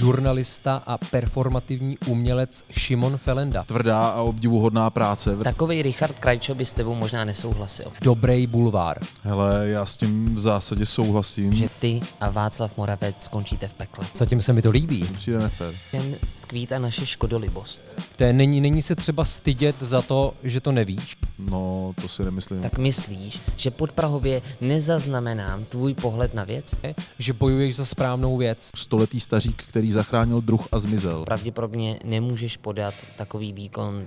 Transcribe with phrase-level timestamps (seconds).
[0.00, 3.64] žurnalista a performativní umělec Šimon Felenda.
[3.64, 5.36] Tvrdá a obdivuhodná práce.
[5.36, 7.86] Takový Richard Krajčo by s tebou možná nesouhlasil.
[8.02, 8.98] Dobrý bulvár.
[9.22, 11.52] Hele, já s tím v zásadě souhlasím.
[11.52, 14.06] Že ty a Václav Moravec skončíte v pekle.
[14.14, 15.04] Zatím se mi to líbí.
[15.16, 15.74] Přijde nefér.
[15.92, 16.14] Jen
[16.50, 17.82] tkví ta naše škodolibost.
[18.16, 21.16] To je, není, není se třeba stydět za to, že to nevíš.
[21.38, 22.60] No, to si nemyslím.
[22.60, 26.74] Tak myslíš, že podprahově nezaznamenám tvůj pohled na věc?
[27.18, 28.70] Že bojuješ za správnou věc.
[28.76, 31.24] Stoletý stařík, který zachránil druh a zmizel.
[31.24, 34.06] Pravděpodobně nemůžeš podat takový výkon.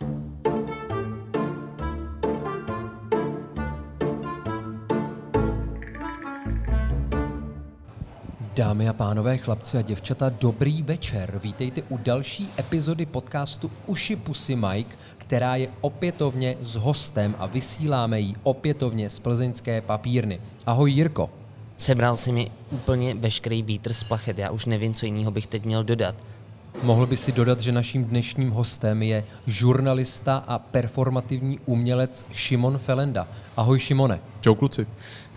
[8.55, 11.39] Dámy a pánové, chlapci a děvčata, dobrý večer.
[11.43, 18.19] Vítejte u další epizody podcastu Uši Pusy Mike, která je opětovně s hostem a vysíláme
[18.19, 20.39] ji opětovně z plzeňské papírny.
[20.65, 21.29] Ahoj Jirko.
[21.77, 25.65] Sebral si mi úplně veškerý vítr z plachet, já už nevím, co jiného bych teď
[25.65, 26.15] měl dodat.
[26.83, 33.27] Mohl by si dodat, že naším dnešním hostem je žurnalista a performativní umělec Šimon Felenda.
[33.57, 34.19] Ahoj Šimone.
[34.41, 34.87] Čau kluci.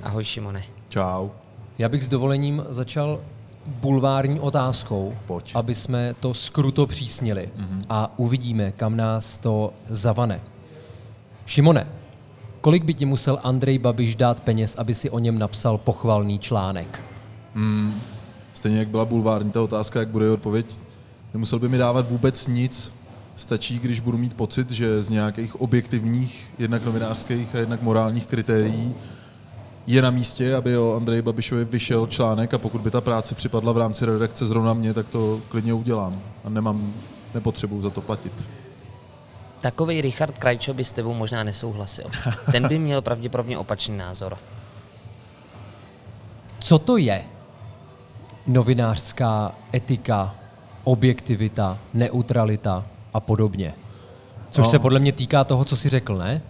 [0.02, 0.64] Ahoj Šimone.
[0.88, 1.45] Čau.
[1.78, 3.20] Já bych s dovolením začal
[3.66, 5.52] bulvární otázkou, Pojď.
[5.54, 7.82] aby jsme to skruto přísnili mm-hmm.
[7.88, 10.40] a uvidíme, kam nás to zavane.
[11.46, 11.86] Šimone,
[12.60, 17.02] kolik by ti musel Andrej Babiš dát peněz, aby si o něm napsal pochvalný článek?
[18.54, 20.80] Stejně jak byla bulvární ta otázka, jak bude odpověď,
[21.34, 22.92] nemusel by mi dávat vůbec nic.
[23.36, 28.94] Stačí, když budu mít pocit, že z nějakých objektivních, jednak novinářských a jednak morálních kritérií
[29.86, 33.72] je na místě, aby o Andreji Babišovi vyšel článek a pokud by ta práce připadla
[33.72, 36.20] v rámci redakce zrovna mě, tak to klidně udělám.
[36.44, 36.94] A nemám,
[37.34, 38.48] nepotřebuju za to platit.
[39.60, 42.04] Takový Richard Krajčo by s tebou možná nesouhlasil.
[42.52, 44.38] Ten by měl pravděpodobně opačný názor.
[46.58, 47.22] Co to je
[48.46, 50.34] novinářská etika,
[50.84, 52.84] objektivita, neutralita
[53.14, 53.74] a podobně?
[54.50, 54.70] Což No.
[54.70, 56.42] se podle mě týká toho, co jsi řekl, ne?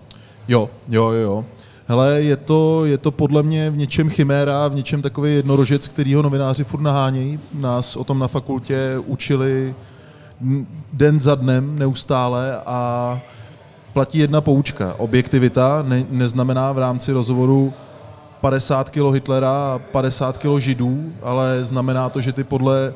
[0.48, 1.44] Jo, jo, jo, jo.
[1.88, 6.22] Hele, je to, je to podle mě v něčem chiméra, v něčem takový jednorožec, kterýho
[6.22, 7.40] novináři furt nahánějí.
[7.54, 9.74] Nás o tom na fakultě učili
[10.92, 13.20] den za dnem neustále a
[13.92, 14.94] platí jedna poučka.
[14.98, 17.72] Objektivita ne, neznamená v rámci rozhovoru
[18.40, 22.94] 50 kilo Hitlera a 50 kilo Židů, ale znamená to, že ty podle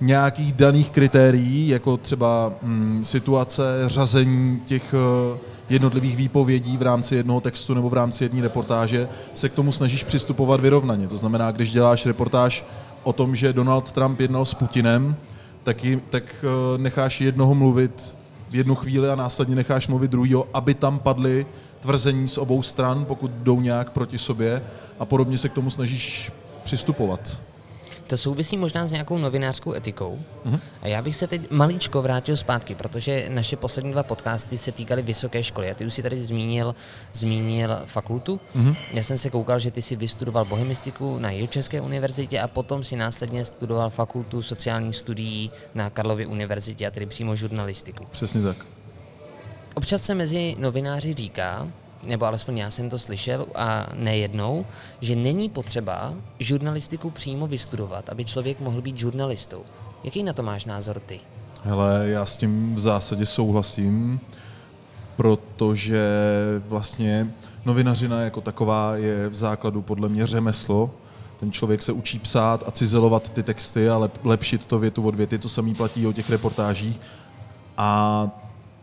[0.00, 5.38] nějakých daných kritérií, jako třeba mm, situace, řazení těch eh,
[5.72, 10.04] jednotlivých výpovědí v rámci jednoho textu nebo v rámci jedné reportáže, se k tomu snažíš
[10.04, 11.08] přistupovat vyrovnaně.
[11.08, 12.64] To znamená, když děláš reportáž
[13.02, 15.16] o tom, že Donald Trump jednal s Putinem,
[15.62, 18.18] tak, jim, tak eh, necháš jednoho mluvit
[18.50, 21.46] v jednu chvíli a následně necháš mluvit druhýho, aby tam padly
[21.80, 24.62] tvrzení z obou stran, pokud jdou nějak proti sobě
[24.98, 26.32] a podobně se k tomu snažíš
[26.64, 27.40] přistupovat.
[28.12, 30.18] To souvisí možná s nějakou novinářskou etikou.
[30.44, 30.60] Mhm.
[30.82, 35.02] A já bych se teď malíčko vrátil zpátky, protože naše poslední dva podcasty se týkaly
[35.02, 35.70] vysoké školy.
[35.70, 36.74] A ty už si tady zmínil,
[37.12, 38.40] zmínil fakultu.
[38.54, 38.74] Mhm.
[38.92, 42.96] Já jsem se koukal, že ty si vystudoval bohemistiku na Jihočeské univerzitě a potom si
[42.96, 48.04] následně studoval fakultu sociálních studií na Karlově univerzitě a tedy přímo žurnalistiku.
[48.10, 48.56] Přesně tak.
[49.74, 51.68] Občas se mezi novináři říká,
[52.06, 54.66] nebo alespoň já jsem to slyšel a nejednou,
[55.00, 59.62] že není potřeba žurnalistiku přímo vystudovat, aby člověk mohl být žurnalistou.
[60.04, 61.20] Jaký na to máš názor ty?
[61.64, 64.20] Hele, já s tím v zásadě souhlasím,
[65.16, 66.04] protože
[66.68, 70.90] vlastně novinařina jako taková je v základu podle mě řemeslo.
[71.40, 75.14] Ten člověk se učí psát a cizelovat ty texty a lep, lepšit to větu od
[75.14, 75.38] věty.
[75.38, 77.00] To samý platí o těch reportážích.
[77.76, 78.28] A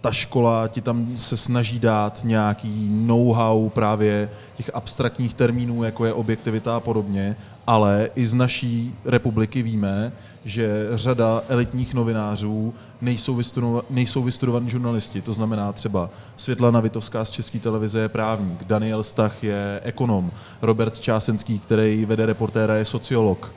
[0.02, 6.14] ta škola ti tam se snaží dát nějaký know-how právě těch abstraktních termínů, jako je
[6.14, 7.36] objektivita a podobně,
[7.68, 10.12] ale i z naší republiky víme,
[10.46, 15.22] že řada elitních novinářů nejsou, vystudova- nejsou vystudovaní žurnalisti.
[15.22, 20.32] To znamená třeba Světlana Vitovská z České televize je právník, Daniel Stach je ekonom,
[20.62, 23.54] Robert Čásenský, který vede reportéra, je sociolog.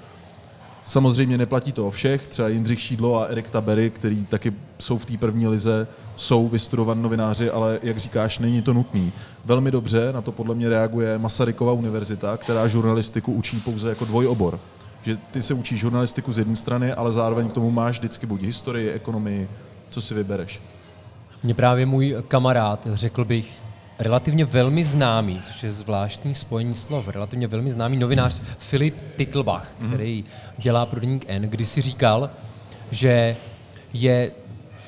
[0.85, 5.05] Samozřejmě neplatí to o všech, třeba Jindřich Šídlo a Erik Tabery, který taky jsou v
[5.05, 5.87] té první lize,
[6.17, 9.13] jsou vystudovaní novináři, ale jak říkáš, není to nutný.
[9.45, 14.61] Velmi dobře na to podle mě reaguje Masarykova univerzita, která žurnalistiku učí pouze jako dvojobor.
[15.03, 18.43] Že ty se učíš žurnalistiku z jedné strany, ale zároveň k tomu máš vždycky buď
[18.43, 19.49] historii, ekonomii,
[19.91, 20.61] co si vybereš.
[21.43, 23.63] Mě právě můj kamarád, řekl bych,
[24.03, 29.89] relativně velmi známý, což je zvláštní spojení slov, relativně velmi známý novinář Filip Titlbach, mm-hmm.
[29.89, 30.25] který
[30.59, 32.31] dělá pro deník N, když si říkal,
[32.91, 33.37] že
[33.93, 34.31] je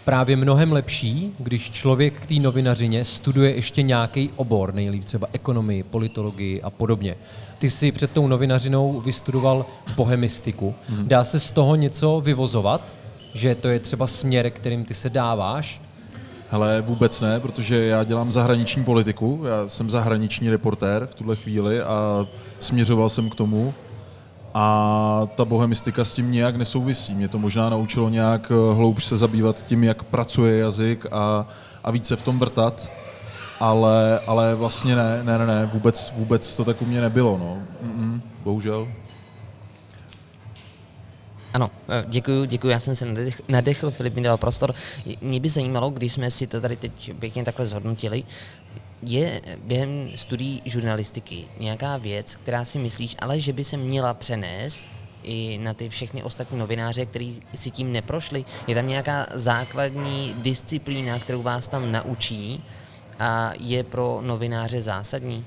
[0.04, 5.82] právě mnohem lepší, když člověk k té novinařině studuje ještě nějaký obor, nejlíp třeba ekonomii,
[5.82, 7.16] politologii a podobně.
[7.58, 10.74] Ty si před tou novinařinou vystudoval bohemistiku.
[10.90, 11.06] Mm-hmm.
[11.06, 12.92] Dá se z toho něco vyvozovat?
[13.34, 15.82] že to je třeba směr, kterým ty se dáváš?
[16.50, 21.82] Hele, vůbec ne, protože já dělám zahraniční politiku, já jsem zahraniční reportér v tuhle chvíli
[21.82, 22.26] a
[22.58, 23.74] směřoval jsem k tomu.
[24.54, 27.14] A ta bohemistika s tím nějak nesouvisí.
[27.14, 31.46] Mě to možná naučilo nějak eh, hloubš se zabývat tím, jak pracuje jazyk a,
[31.84, 32.92] a více v tom vrtat,
[33.60, 37.58] ale, ale vlastně ne, ne, ne, ne, vůbec, vůbec to tak u mě nebylo, no.
[37.88, 38.88] Mm-mm, bohužel.
[41.54, 44.74] Ano, eh, děkuji, děkuji, já jsem se nadech, nadechl, Filip mi dal prostor.
[45.20, 48.24] Mě by zajímalo, když jsme si to tady teď pěkně takhle zhodnotili,
[49.02, 54.84] je během studií žurnalistiky nějaká věc, která si myslíš, ale že by se měla přenést
[55.22, 58.44] i na ty všechny ostatní novináře, kteří si tím neprošli?
[58.66, 62.64] Je tam nějaká základní disciplína, kterou vás tam naučí
[63.18, 65.44] a je pro novináře zásadní?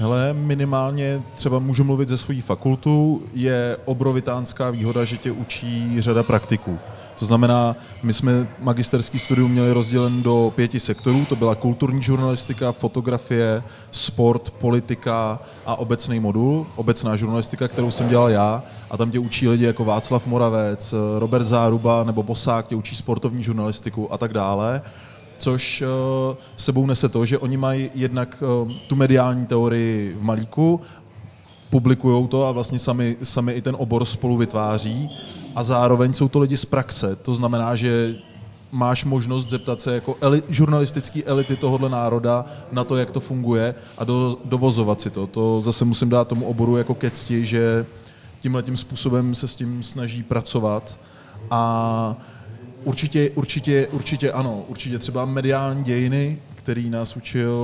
[0.00, 6.22] Hele, minimálně třeba můžu mluvit ze svojí fakultu, je obrovitánská výhoda, že tě učí řada
[6.22, 6.78] praktiků.
[7.18, 12.72] To znamená, my jsme magisterský studium měli rozdělen do pěti sektorů, to byla kulturní žurnalistika,
[12.72, 18.62] fotografie, sport, politika a obecný modul, obecná žurnalistika, kterou jsem dělal já.
[18.90, 23.42] A tam tě učí lidi jako Václav Moravec, Robert Záruba nebo Bosák tě učí sportovní
[23.42, 24.82] žurnalistiku a tak dále
[25.38, 30.80] což uh, sebou nese to, že oni mají jednak uh, tu mediální teorii v malíku,
[31.70, 35.10] publikují to a vlastně sami, sami i ten obor spolu vytváří
[35.54, 37.16] a zároveň jsou to lidi z praxe.
[37.16, 38.14] To znamená, že
[38.72, 43.74] máš možnost zeptat se jako eli, žurnalistický elity tohohle národa na to, jak to funguje
[43.98, 45.26] a do, dovozovat si to.
[45.26, 47.86] To zase musím dát tomu oboru jako ke cti, že
[48.40, 51.00] tímhle tím způsobem se s tím snaží pracovat
[51.50, 52.16] a
[52.84, 57.58] určitě, určitě, určitě ano, určitě třeba mediální dějiny, který nás učil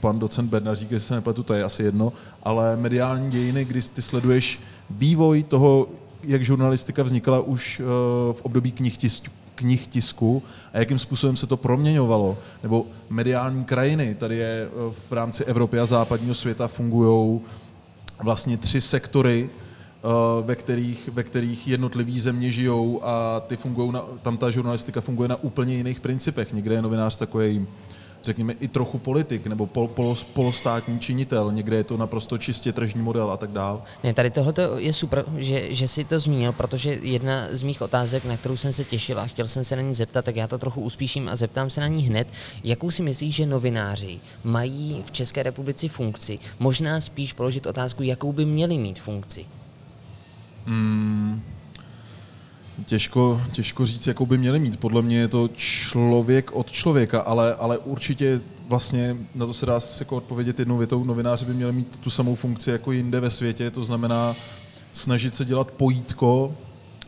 [0.00, 2.12] pan docent Bednařík, jestli se nepletu, to je asi jedno,
[2.42, 4.60] ale mediální dějiny, kdy ty sleduješ
[4.90, 5.88] vývoj toho,
[6.22, 7.84] jak žurnalistika vznikala už eh,
[8.32, 10.42] v období knih, tisk, knih tisku
[10.72, 12.38] a jakým způsobem se to proměňovalo.
[12.62, 17.40] Nebo mediální krajiny, tady je eh, v rámci Evropy a západního světa fungují
[18.22, 19.50] vlastně tři sektory,
[20.42, 25.28] ve kterých, ve kterých jednotlivý země žijou a ty fungujou na, tam ta žurnalistika funguje
[25.28, 26.52] na úplně jiných principech.
[26.52, 27.66] Někde je novinář takový
[28.24, 33.02] řekněme, i trochu politik nebo pol, pol, polostátní činitel, někde je to naprosto čistě tržní
[33.02, 33.82] model a tak dál.
[34.04, 38.24] Ne, tady tohle je super, že, že si to zmínil, protože jedna z mých otázek,
[38.24, 40.58] na kterou jsem se těšil a chtěl jsem se na ní zeptat, tak já to
[40.58, 42.28] trochu uspíším a zeptám se na ní hned.
[42.64, 46.38] Jakou si myslíš, že novináři mají v České republice funkci?
[46.58, 49.46] Možná spíš položit otázku, jakou by měli mít funkci?
[50.66, 51.42] Hmm,
[52.84, 54.76] Těžko, těžko říct, jakou by měli mít.
[54.76, 59.80] Podle mě je to člověk od člověka, ale, ale určitě vlastně na to se dá
[60.00, 61.04] jako odpovědět jednou větou.
[61.04, 64.34] Novináři by měli mít tu samou funkci jako jinde ve světě, to znamená
[64.92, 66.54] snažit se dělat pojítko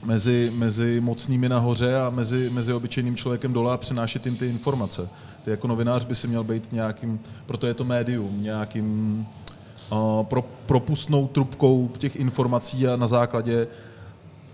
[0.04, 5.08] mezi, mezi mocnými nahoře a mezi, mezi obyčejným člověkem dole a přenášet jim ty informace.
[5.44, 9.26] Ty jako novinář by si měl být nějakým, proto je to médium, nějakým
[10.22, 13.66] pro, propustnou trubkou těch informací a na základě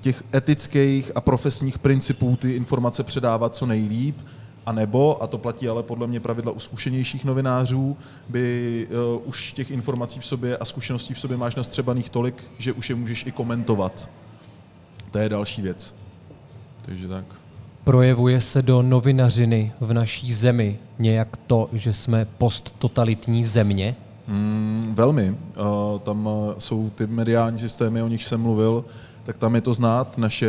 [0.00, 4.16] těch etických a profesních principů ty informace předávat co nejlíp,
[4.66, 7.96] a nebo, a to platí ale podle mě pravidla u zkušenějších novinářů,
[8.28, 12.72] by uh, už těch informací v sobě a zkušeností v sobě máš nastřebaných tolik, že
[12.72, 14.10] už je můžeš i komentovat.
[15.10, 15.94] To je další věc.
[16.82, 17.24] Takže tak.
[17.84, 23.96] Projevuje se do novinařiny v naší zemi nějak to, že jsme posttotalitní země?
[24.28, 25.30] Mm, velmi.
[25.30, 28.84] Uh, tam uh, jsou ty mediální systémy, o nich jsem mluvil,
[29.24, 30.18] tak tam je to znát.
[30.18, 30.48] Naše,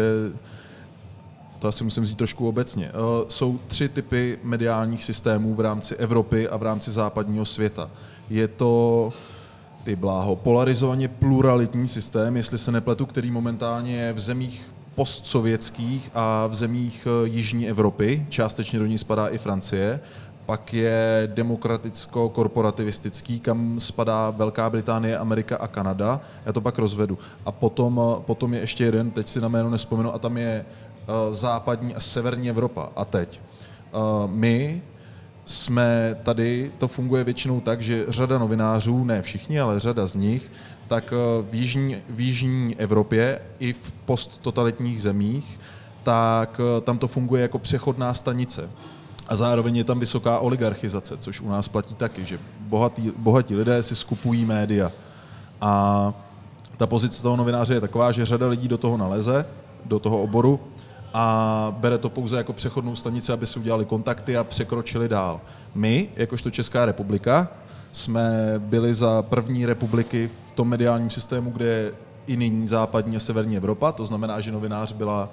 [1.60, 6.50] to asi musím říct trošku obecně, eh, jsou tři typy mediálních systémů v rámci Evropy
[6.50, 7.90] a v rámci západního světa.
[8.30, 9.14] Je to
[9.84, 16.48] ty bláho, polarizovaně pluralitní systém, jestli se nepletu, který momentálně je v zemích postsovětských a
[16.48, 20.00] v zemích eh, Jižní Evropy, částečně do ní spadá i Francie,
[20.50, 26.22] pak je demokraticko-korporativistický, kam spadá Velká Británie, Amerika a Kanada.
[26.46, 27.18] Já to pak rozvedu.
[27.46, 31.14] A potom, potom je ještě jeden, teď si na jméno nespomenu, a tam je uh,
[31.34, 32.90] západní a severní Evropa.
[32.96, 33.42] A teď.
[33.94, 34.00] Uh,
[34.32, 34.82] my
[35.46, 40.52] jsme tady, to funguje většinou tak, že řada novinářů, ne všichni, ale řada z nich,
[40.88, 41.18] tak uh,
[41.50, 45.60] v jižní, v jižní Evropě i v posttotalitních zemích,
[46.04, 48.70] tak tam to funguje jako přechodná stanice.
[49.30, 53.84] A zároveň je tam vysoká oligarchizace, což u nás platí taky, že bohatí, bohatí lidé
[53.84, 54.92] si skupují média.
[55.62, 56.14] A
[56.78, 59.46] ta pozice toho novináře je taková, že řada lidí do toho naleze,
[59.86, 60.60] do toho oboru,
[61.14, 65.42] a bere to pouze jako přechodnou stanici, aby si udělali kontakty a překročili dál.
[65.76, 67.48] My, jakožto Česká republika,
[67.92, 71.92] jsme byli za první republiky v tom mediálním systému, kde je
[72.28, 75.30] i nyní západní a severní Evropa, to znamená, že novinář byla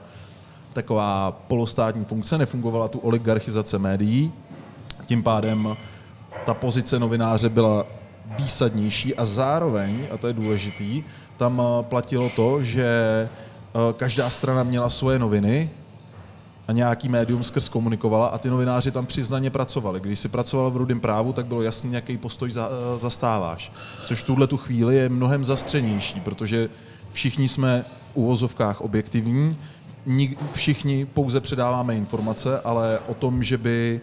[0.77, 4.33] taková polostátní funkce, nefungovala tu oligarchizace médií,
[5.05, 5.77] tím pádem
[6.47, 7.87] ta pozice novináře byla
[8.39, 11.03] výsadnější a zároveň, a to je důležitý,
[11.37, 15.71] tam eh, platilo to, že eh, každá strana měla svoje noviny
[16.69, 20.01] a nějaký médium skrz komunikovala a ty novináři tam přiznaně pracovali.
[20.01, 23.73] Když si pracoval v Rudém právu, tak bylo jasný, jaký postoj za, eh, zastáváš.
[24.05, 26.69] Což v tuhle tu chvíli je mnohem zastřenější, protože
[27.13, 29.57] všichni jsme v uvozovkách objektivní,
[30.53, 34.01] všichni pouze předáváme informace, ale o tom, že by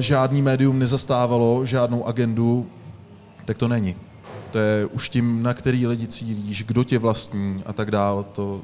[0.00, 2.66] žádný médium nezastávalo žádnou agendu,
[3.44, 3.96] tak to není.
[4.50, 8.60] To je už tím, na který lidi cílíš, kdo tě vlastní a tak dál, to,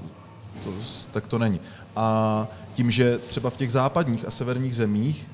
[0.64, 0.70] to,
[1.10, 1.60] tak to není.
[1.96, 5.26] A tím, že třeba v těch západních a severních zemích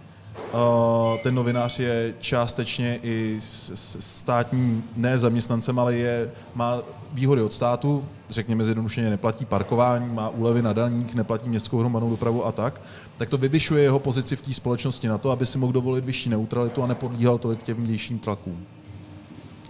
[1.22, 6.78] ten novinář je částečně i státním, ne zaměstnancem, ale je, má
[7.12, 12.46] výhody od státu, řekněme zjednodušeně, neplatí parkování, má úlevy na daních, neplatí městskou hromadnou dopravu
[12.46, 12.80] a tak,
[13.16, 16.30] tak to vyvyšuje jeho pozici v té společnosti na to, aby si mohl dovolit vyšší
[16.30, 18.66] neutralitu a nepodlíhal tolik těm vnějším tlakům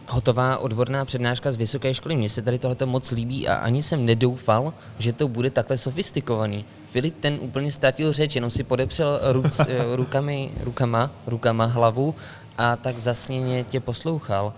[0.09, 2.17] hotová odborná přednáška z vysoké školy.
[2.17, 6.65] Mně se tady tohle moc líbí a ani jsem nedoufal, že to bude takhle sofistikovaný.
[6.91, 12.15] Filip ten úplně ztratil řeč, jenom si podepřel ruc, eh, rukami, rukama, rukama hlavu
[12.59, 14.55] a tak zasněně tě poslouchal.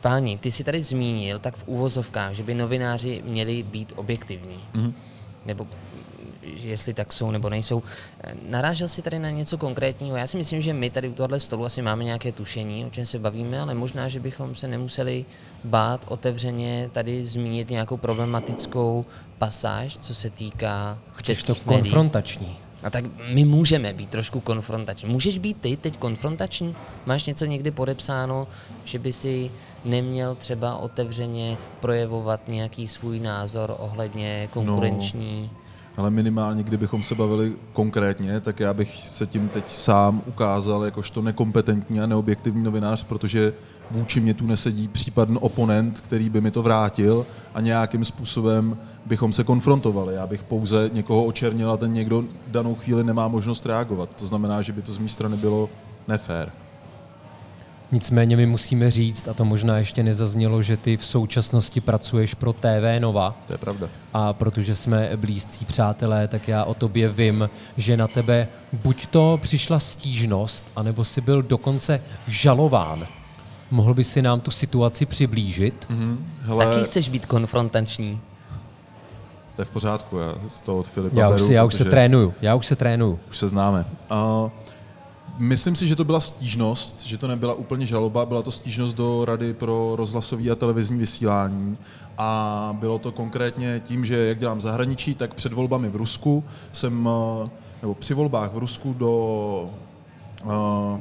[0.00, 4.58] Páni, ty si tady zmínil tak v úvozovkách, že by novináři měli být objektivní.
[4.74, 4.92] Mm-hmm.
[5.46, 5.66] Nebo
[6.42, 7.82] jestli tak jsou nebo nejsou.
[8.48, 10.16] Narážel si tady na něco konkrétního?
[10.16, 13.06] Já si myslím, že my tady u tohle stolu asi máme nějaké tušení, o čem
[13.06, 15.24] se bavíme, ale možná, že bychom se nemuseli
[15.64, 19.04] bát otevřeně tady zmínit nějakou problematickou
[19.38, 22.56] pasáž, co se týká Chceš to konfrontační.
[22.82, 23.04] A tak
[23.34, 25.08] my můžeme být trošku konfrontační.
[25.08, 26.76] Můžeš být ty teď konfrontační?
[27.06, 28.46] Máš něco někdy podepsáno,
[28.84, 29.50] že by si
[29.84, 35.50] neměl třeba otevřeně projevovat nějaký svůj názor ohledně konkurenční...
[35.52, 35.67] No
[35.98, 41.22] ale minimálně, kdybychom se bavili konkrétně, tak já bych se tím teď sám ukázal jakožto
[41.22, 43.52] nekompetentní a neobjektivní novinář, protože
[43.90, 48.76] vůči mě tu nesedí případný oponent, který by mi to vrátil a nějakým způsobem
[49.06, 50.14] bychom se konfrontovali.
[50.14, 54.16] Já bych pouze někoho očernil a ten někdo danou chvíli nemá možnost reagovat.
[54.16, 55.68] To znamená, že by to z mé strany bylo
[56.08, 56.52] nefér.
[57.92, 62.52] Nicméně my musíme říct, a to možná ještě nezaznělo, že ty v současnosti pracuješ pro
[62.52, 63.36] TV Nova.
[63.46, 63.88] To je pravda.
[64.14, 69.38] A protože jsme blízcí přátelé, tak já o tobě vím, že na tebe buď to
[69.42, 73.06] přišla stížnost, anebo si byl dokonce žalován.
[73.70, 75.86] Mohl by si nám tu situaci přiblížit?
[75.90, 76.16] Mm-hmm.
[76.42, 76.66] Hele...
[76.66, 78.20] Taky chceš být konfrontační.
[79.56, 81.84] To je v pořádku, já z toho od Filipa já už, si, já už se
[81.84, 83.18] trénuju, já už se trénuju.
[83.30, 83.84] Už se známe.
[84.10, 84.50] Uh,
[85.38, 89.24] Myslím si, že to byla stížnost, že to nebyla úplně žaloba, byla to stížnost do
[89.24, 91.74] Rady pro rozhlasový a televizní vysílání.
[92.18, 97.08] A bylo to konkrétně tím, že jak dělám zahraničí, tak před volbami v Rusku jsem,
[97.44, 97.50] eh,
[97.82, 99.70] nebo při volbách v Rusku do,
[100.40, 101.00] eh,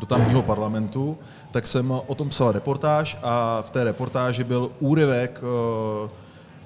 [0.00, 1.18] do tamního parlamentu,
[1.50, 6.08] tak jsem o tom psal reportáž a v té reportáži byl úryvek eh,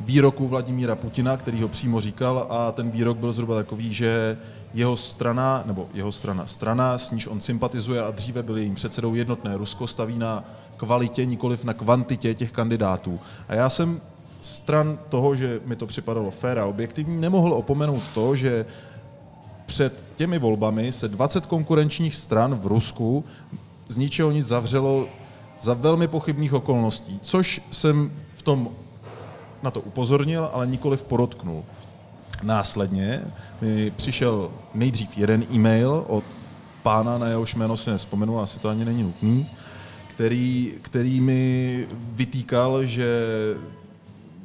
[0.04, 4.38] výroku Vladimíra Putina, který ho přímo říkal a ten výrok byl zhruba takový, že
[4.74, 9.14] jeho strana, nebo jeho strana, strana, s níž on sympatizuje a dříve byl jejím předsedou
[9.14, 10.44] jednotné Rusko, staví na
[10.76, 13.20] kvalitě, nikoliv na kvantitě těch kandidátů.
[13.48, 14.00] A já jsem
[14.40, 18.66] stran toho, že mi to připadalo fér a objektivní, nemohl opomenout to, že
[19.66, 23.24] před těmi volbami se 20 konkurenčních stran v Rusku
[23.88, 25.06] z ničeho nic zavřelo
[25.60, 28.68] za velmi pochybných okolností, což jsem v tom
[29.62, 31.64] na to upozornil, ale nikoliv podotknul.
[32.42, 33.22] Následně
[33.60, 36.24] mi přišel nejdřív jeden e-mail od
[36.82, 39.46] pána, na jehož jméno si nespomenu, asi to ani není nutný,
[40.08, 43.26] který, který mi vytýkal, že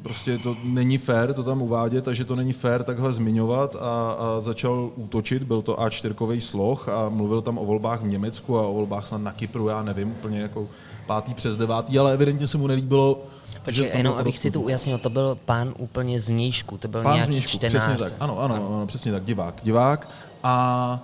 [0.01, 4.11] prostě to není fér to tam uvádět a že to není fér takhle zmiňovat a,
[4.11, 8.67] a začal útočit, byl to A4 sloh a mluvil tam o volbách v Německu a
[8.67, 10.67] o volbách snad na Kypru, já nevím, úplně jako
[11.05, 13.23] pátý přes devátý, ale evidentně se mu nelíbilo.
[13.67, 17.13] Takže jenom, abych si to ujasnil, to byl pán úplně z Mějšku, to byl pán
[17.13, 17.75] nějaký změjšku, čtenář.
[17.75, 20.09] Přesně tak, ano, ano, ano, ano, přesně tak, divák, divák.
[20.43, 21.03] A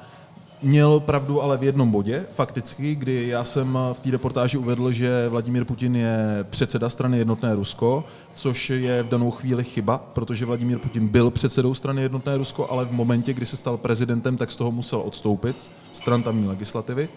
[0.61, 5.29] Měl pravdu ale v jednom bodě, fakticky, kdy já jsem v té reportáži uvedl, že
[5.29, 8.03] Vladimír Putin je předseda strany Jednotné Rusko,
[8.35, 12.85] což je v danou chvíli chyba, protože Vladimír Putin byl předsedou strany Jednotné Rusko, ale
[12.85, 17.09] v momentě, kdy se stal prezidentem, tak z toho musel odstoupit, stran tamní legislativy.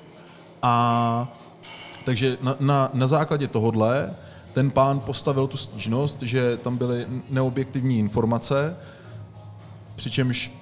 [0.62, 1.32] A
[2.04, 4.14] takže na, na, na základě tohodle
[4.56, 8.76] ten pán postavil tu stížnost, že tam byly neobjektivní informace,
[9.96, 10.52] přičemž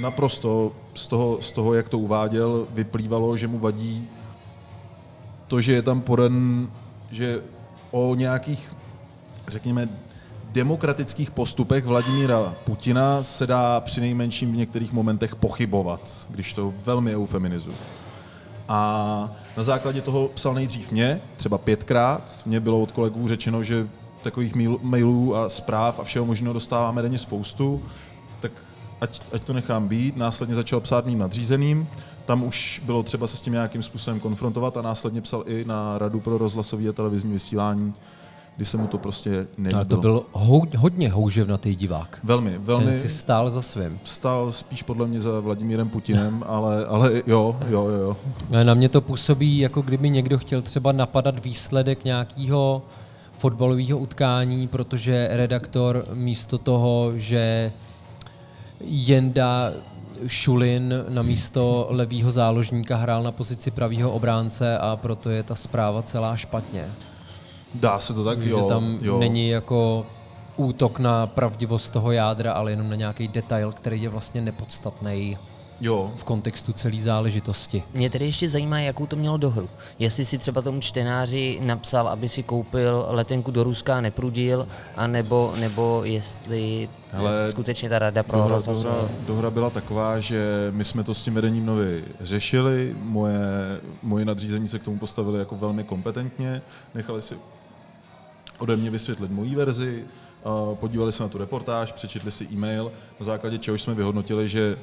[0.00, 4.08] naprosto z toho, z toho, jak to uváděl, vyplývalo, že mu vadí
[5.46, 6.68] to, že je tam poden,
[7.10, 7.42] že
[7.90, 8.74] o nějakých,
[9.48, 9.88] řekněme,
[10.52, 17.14] demokratických postupech Vladimíra Putina se dá při nejmenším v některých momentech pochybovat, když to velmi
[17.16, 17.76] eufeminizuji.
[18.68, 22.42] A na základě toho psal nejdřív mě, třeba pětkrát.
[22.46, 23.88] Mně bylo od kolegů řečeno, že
[24.22, 27.82] takových mailů a zpráv a všeho možného dostáváme denně spoustu,
[28.40, 28.52] tak
[29.00, 30.16] ať, ať to nechám být.
[30.16, 31.88] Následně začal psát mým nadřízeným,
[32.26, 35.98] tam už bylo třeba se s tím nějakým způsobem konfrontovat a následně psal i na
[35.98, 37.94] Radu pro rozhlasové a televizní vysílání,
[38.60, 39.80] kdy se mu to prostě nelíbilo.
[39.80, 42.20] A to byl ho, hodně houževnatý divák.
[42.24, 42.84] Velmi, velmi.
[42.84, 43.98] Ten si stál za svým.
[44.04, 48.16] Stál spíš podle mě za Vladimírem Putinem, ale, ale jo, jo, jo.
[48.64, 52.82] Na mě to působí, jako kdyby někdo chtěl třeba napadat výsledek nějakého
[53.32, 57.72] fotbalového utkání, protože redaktor místo toho, že
[58.80, 59.72] Jenda
[60.26, 66.02] Šulin na místo levýho záložníka hrál na pozici pravýho obránce a proto je ta zpráva
[66.02, 66.84] celá špatně.
[67.74, 68.68] Dá se to tak, že jo.
[68.68, 69.18] tam jo.
[69.18, 70.06] není jako
[70.56, 75.38] útok na pravdivost toho jádra, ale jenom na nějaký detail, který je vlastně nepodstatný
[75.80, 76.12] jo.
[76.16, 77.82] v kontextu celé záležitosti.
[77.94, 79.68] Mě tedy ještě zajímá, jakou to mělo dohru.
[79.98, 85.52] Jestli si třeba tomu čtenáři napsal, aby si koupil letenku do Ruska a neprudil, anebo,
[85.60, 88.94] nebo jestli Hele, skutečně ta rada pro dohra, dohra,
[89.26, 93.40] dohra byla taková, že my jsme to s tím vedením novy řešili, moje,
[94.02, 96.62] moje nadřízení se k tomu postavili jako velmi kompetentně,
[96.94, 97.36] nechali si
[98.60, 100.04] ode mě vysvětlit moji verzi,
[100.74, 104.76] podívali se na tu reportáž, přečetli si e-mail, na základě čehož jsme vyhodnotili, že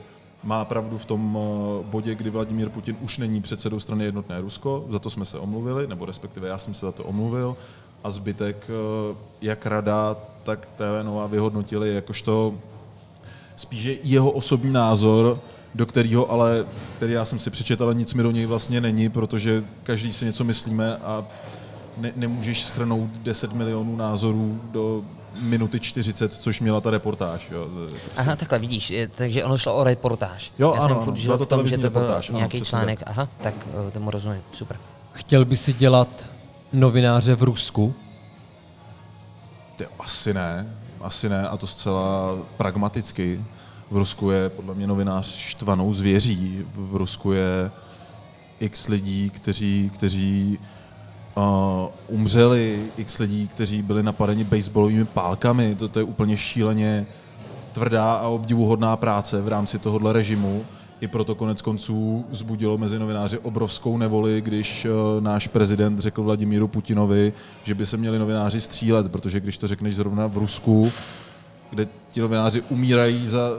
[0.43, 4.85] má pravdu v tom eh, bodě, kdy Vladimír Putin už není předsedou strany Jednotné Rusko,
[4.89, 7.57] za to jsme se omluvili, nebo respektive já jsem se za to omluvil,
[8.03, 12.53] a zbytek, eh, jak rada, tak TV Nova vyhodnotili jakožto
[13.55, 15.39] spíše jeho osobní názor,
[15.75, 16.65] do kterého ale,
[16.95, 20.43] který já jsem si přečetl, nic mi do něj vlastně není, protože každý si něco
[20.43, 21.25] myslíme a
[21.97, 25.03] ne, nemůžeš schrnout 10 milionů názorů do
[25.41, 27.51] minuty 40, což měla ta reportáž.
[27.51, 27.67] Jo.
[28.17, 30.51] Aha, takhle vidíš, takže ono šlo o reportáž.
[30.59, 32.65] Jo, Já ano, jsem furt žil to v tom, že to byl reportáž, nějaký ano,
[32.65, 32.99] článek.
[32.99, 33.09] Tak.
[33.09, 33.53] Aha, tak
[33.85, 34.77] uh, tomu rozumím, super.
[35.13, 36.25] Chtěl by si dělat
[36.73, 37.95] novináře v Rusku?
[39.75, 43.41] Ty, asi ne, asi ne, a to zcela pragmaticky.
[43.91, 46.65] V Rusku je podle mě novinář štvanou zvěří.
[46.75, 47.71] V Rusku je
[48.59, 50.59] x lidí, kteří, kteří
[52.07, 55.75] umřeli x lidí, kteří byli napadeni baseballovými pálkami.
[55.75, 57.05] To, to je úplně šíleně
[57.73, 60.65] tvrdá a obdivuhodná práce v rámci tohohle režimu.
[61.01, 66.67] I proto konec konců zbudilo mezi novináři obrovskou nevoli, když uh, náš prezident řekl Vladimíru
[66.67, 70.91] Putinovi, že by se měli novináři střílet, protože když to řekneš zrovna v Rusku,
[71.69, 73.51] kde ti novináři umírají za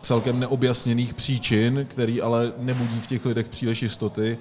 [0.00, 4.38] celkem neobjasněných příčin, který ale nebudí v těch lidech příliš jistoty,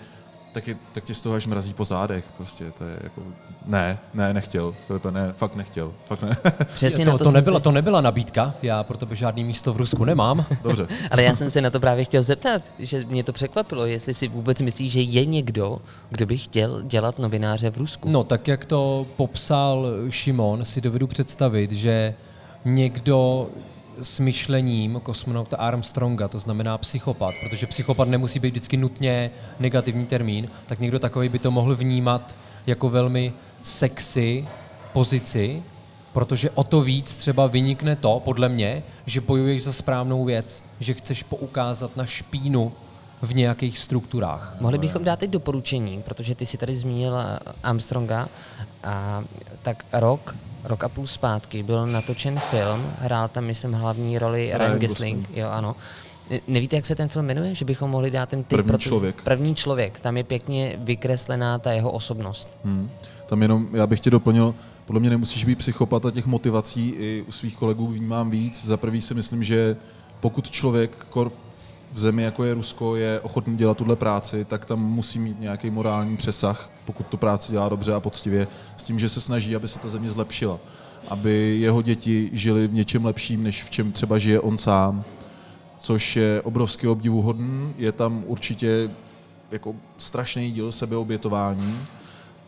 [0.56, 2.26] tak, je, tak tě z toho až mrazí po zádech.
[2.38, 3.22] Prostě to je jako,
[3.66, 6.38] ne, ne, nechtěl, Filipe, ne, fakt nechtěl, fakt ne.
[6.74, 7.64] Přesně to, na to, to, nebyla, si...
[7.64, 10.46] to nebyla nabídka, já pro tebe žádný místo v Rusku nemám.
[10.64, 10.88] Dobře.
[11.12, 14.28] Ale já jsem se na to právě chtěl zeptat, že mě to překvapilo, jestli si
[14.28, 18.10] vůbec myslíš, že je někdo, kdo by chtěl dělat novináře v Rusku.
[18.10, 22.16] No, tak jak to popsal Šimon, si dovedu představit, že
[22.66, 23.50] někdo
[24.02, 30.50] s myšlením kosmonauta Armstronga, to znamená psychopat, protože psychopat nemusí být vždycky nutně negativní termín,
[30.66, 32.36] tak někdo takový by to mohl vnímat
[32.68, 34.48] jako velmi sexy
[34.94, 35.64] pozici,
[36.14, 40.94] protože o to víc třeba vynikne to, podle mě, že bojuješ za správnou věc, že
[40.94, 42.72] chceš poukázat na špínu
[43.22, 44.56] v nějakých strukturách.
[44.60, 47.18] Mohli bychom dát i doporučení, protože ty si tady zmínil
[47.64, 48.30] Armstronga,
[48.84, 49.24] a
[49.62, 54.62] tak rok rok a půl zpátky byl natočen film, hrál tam, myslím, hlavní roli Ryan,
[54.62, 55.76] Ryan Gosling, jo, ano.
[56.48, 57.56] Nevíte, jak se ten film jmenuje?
[57.56, 59.22] Že bychom mohli dát ten typ První pro člověk.
[59.22, 60.00] První člověk.
[60.00, 62.50] Tam je pěkně vykreslená ta jeho osobnost.
[62.64, 62.90] Hmm.
[63.26, 67.26] Tam jenom, já bych tě doplnil, podle mě nemusíš být psychopat a těch motivací i
[67.28, 68.66] u svých kolegů vnímám víc.
[68.66, 69.76] Za prvý si myslím, že
[70.20, 71.32] pokud člověk kor
[71.96, 75.70] v zemi, jako je Rusko, je ochotný dělat tuhle práci, tak tam musí mít nějaký
[75.70, 79.68] morální přesah, pokud tu práci dělá dobře a poctivě, s tím, že se snaží, aby
[79.68, 80.60] se ta země zlepšila.
[81.08, 85.04] Aby jeho děti žili v něčem lepším, než v čem třeba žije on sám,
[85.78, 87.74] což je obrovsky obdivuhodný.
[87.78, 88.90] Je tam určitě
[89.52, 91.88] jako strašný díl sebeobětování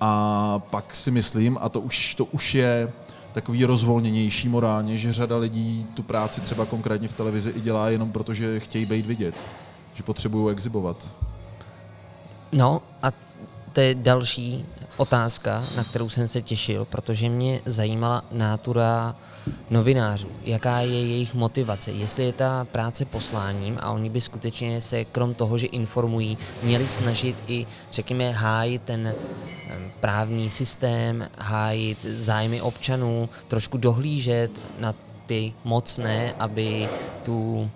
[0.01, 2.91] a pak si myslím, a to už, to už je
[3.37, 8.11] takový rozvolněnější morálně, že řada lidí tu práci třeba konkrétně v televizi i dělá jenom
[8.11, 9.35] proto, že chtějí být vidět,
[9.93, 11.17] že potřebují exibovat.
[12.51, 13.11] No a
[13.73, 14.65] to je další
[14.97, 19.15] otázka, na kterou jsem se těšil, protože mě zajímala nátura
[19.69, 25.05] novinářů, jaká je jejich motivace, jestli je ta práce posláním a oni by skutečně se
[25.05, 29.15] krom toho, že informují, měli snažit i, řekněme, hájit ten
[29.99, 34.93] právní systém, hájit zájmy občanů, trošku dohlížet na
[35.25, 36.89] ty mocné, aby
[37.23, 37.69] tu,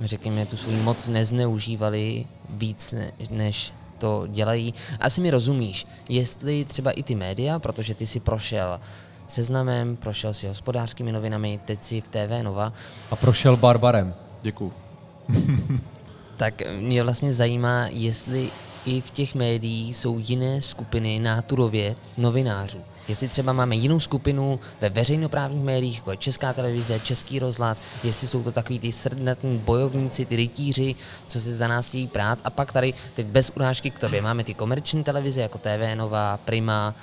[0.00, 2.94] řekněme, tu svou moc nezneužívali víc
[3.30, 4.74] než to dělají.
[5.00, 8.80] Asi mi rozumíš, jestli třeba i ty média, protože ty si prošel
[9.26, 12.72] seznamem, prošel si hospodářskými novinami, teď si v TV Nova.
[13.10, 14.14] A prošel Barbarem.
[14.42, 14.72] Děkuju.
[16.36, 18.50] tak mě vlastně zajímá, jestli
[18.86, 22.78] i v těch médiích jsou jiné skupiny náturově novinářů.
[23.08, 28.28] Jestli třeba máme jinou skupinu ve veřejnoprávních médiích, jako je Česká televize, Český rozhlas, jestli
[28.28, 30.94] jsou to takový ty srdnatní bojovníci, ty rytíři,
[31.26, 32.38] co se za nás chtějí prát.
[32.44, 36.36] A pak tady teď bez urážky k tobě máme ty komerční televize, jako TV Nova,
[36.44, 36.94] Prima,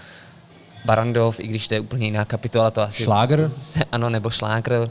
[0.85, 3.03] Barandov, i když to je úplně jiná kapitola, to asi...
[3.03, 3.51] Šláger?
[3.91, 4.89] Ano, nebo šlágr.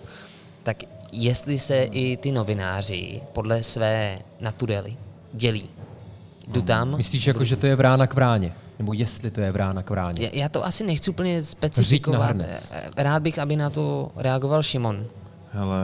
[0.63, 0.77] Tak
[1.13, 4.97] jestli se i ty novináři podle své naturely
[5.33, 5.69] dělí.
[6.49, 6.97] Jdu tam.
[6.97, 8.53] Myslíš, jako, že to je vrána k vráně?
[8.79, 10.25] Nebo jestli to je vrána k vráně?
[10.25, 12.37] Já, já to asi nechci úplně specifikovat.
[12.37, 12.45] Na
[12.97, 15.05] Rád bych, aby na to reagoval Šimon.
[15.53, 15.83] Hele,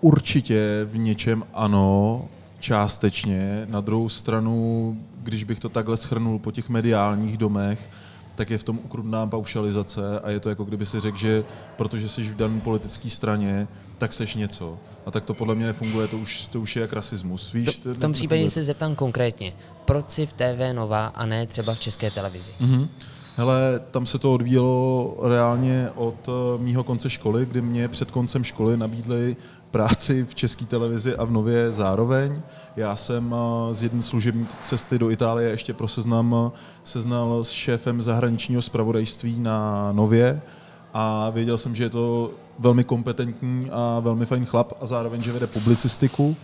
[0.00, 2.24] určitě v něčem ano,
[2.60, 3.66] částečně.
[3.68, 7.90] Na druhou stranu, když bych to takhle schrnul po těch mediálních domech,
[8.34, 11.44] tak je v tom ukrutná paušalizace a je to jako kdyby si řekl, že
[11.76, 14.78] protože jsi v dané politické straně, tak seš něco.
[15.06, 17.52] A tak to podle mě nefunguje, to už, to už je jak rasismus.
[17.52, 19.52] Víš, to, v tom případě se zeptám konkrétně,
[19.84, 22.52] proč si v TV Nova a ne třeba v České televizi?
[22.60, 22.88] Mm-hmm.
[23.36, 28.44] Hele, tam se to odvíjelo reálně od eh, mýho konce školy, kdy mě před koncem
[28.44, 29.36] školy nabídli
[29.70, 32.42] práci v české televizi a v Nově zároveň.
[32.76, 37.50] Já jsem eh, z jedné služební cesty do Itálie ještě pro seznam eh, seznal s
[37.50, 40.42] šéfem zahraničního zpravodajství na Nově
[40.94, 45.32] a věděl jsem, že je to velmi kompetentní a velmi fajn chlap a zároveň, že
[45.32, 46.36] vede publicistiku,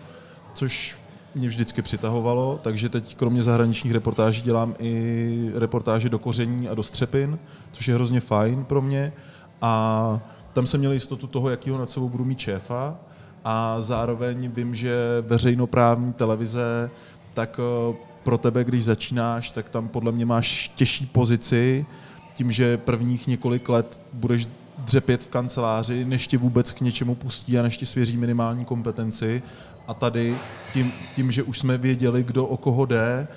[0.54, 0.98] což
[1.34, 6.82] mě vždycky přitahovalo, takže teď kromě zahraničních reportáží dělám i reportáže do koření a do
[6.82, 7.38] střepin,
[7.72, 9.12] což je hrozně fajn pro mě.
[9.62, 10.20] A
[10.52, 12.96] tam jsem měl jistotu toho, jakýho nad sebou budu mít šéfa.
[13.44, 16.90] A zároveň vím, že veřejnoprávní televize,
[17.34, 21.86] tak eh, pro tebe, když začínáš, tak tam podle mě máš těžší pozici,
[22.34, 27.58] tím, že prvních několik let budeš dřepět v kanceláři, než tě vůbec k něčemu pustí
[27.58, 29.42] a než ti svěří minimální kompetenci.
[29.86, 30.36] A tady,
[30.72, 33.28] tím, tím že už jsme věděli, kdo o koho jde,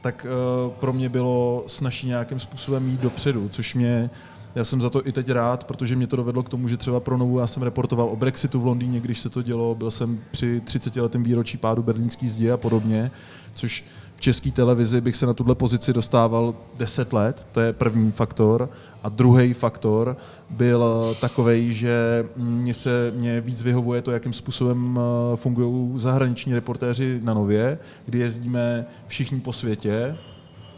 [0.00, 0.26] tak
[0.66, 4.10] uh, pro mě bylo snaží nějakým způsobem jít dopředu, což mě
[4.54, 7.00] já jsem za to i teď rád, protože mě to dovedlo k tomu, že třeba
[7.00, 10.18] pro Novu já jsem reportoval o Brexitu v Londýně, když se to dělo, byl jsem
[10.30, 13.10] při 30 letém výročí pádu berlínský zdi a podobně,
[13.54, 13.84] což
[14.18, 18.70] v české televizi bych se na tuhle pozici dostával 10 let, to je první faktor.
[19.02, 20.16] A druhý faktor
[20.50, 27.20] byl takový, že mě, se, mě víc vyhovuje to, jakým způsobem eh, fungují zahraniční reportéři
[27.22, 30.16] na Nově, kdy jezdíme všichni po světě,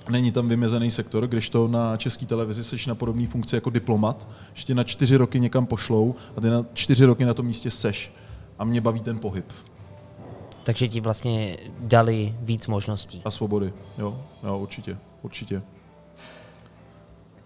[0.08, 4.28] Není tam vymezený sektor, když to na české televizi seš na podobné funkci jako diplomat,
[4.54, 7.70] že tě na čtyři roky někam pošlou a ty na čtyři roky na tom místě
[7.70, 8.12] seš.
[8.58, 9.44] A mě baví ten pohyb.
[10.62, 13.22] Takže ti vlastně dali víc možností.
[13.24, 15.62] A svobody, jo, jo, určitě, určitě.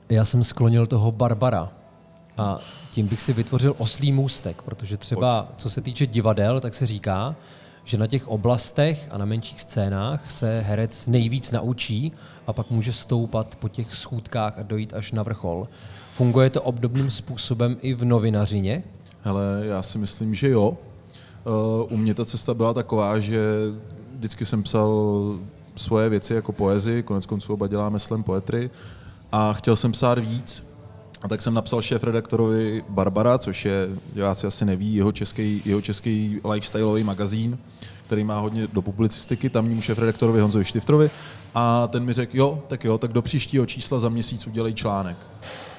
[0.08, 1.72] Já jsem sklonil toho Barbara
[2.38, 2.58] a
[2.90, 5.58] tím bych si vytvořil oslý můstek, protože třeba Pojď.
[5.58, 7.36] co se týče divadel, tak se říká,
[7.84, 12.12] že na těch oblastech a na menších scénách se herec nejvíc naučí
[12.46, 15.68] a pak může stoupat po těch schůdkách a dojít až na vrchol.
[16.12, 18.82] Funguje to obdobným způsobem i v novinařině?
[19.22, 20.76] Hele, já si myslím, že jo.
[21.46, 23.40] Eh, u mě ta cesta byla taková, že
[24.16, 25.22] vždycky jsem psal
[25.76, 28.70] svoje věci jako poezii, konec konců oba děláme slam poetry
[29.32, 30.66] a chtěl jsem psát víc.
[31.22, 36.40] A tak jsem napsal šéf-redaktorovi Barbara, což je, diváci asi neví, jeho český, jeho český
[36.50, 37.58] lifestyleový magazín,
[38.06, 41.10] který má hodně do publicistiky, tamnímu šéf-redaktorovi Honzovi Štiftrovi.
[41.54, 45.16] A ten mi řekl, jo, tak jo, tak do příštího čísla za měsíc udělej článek.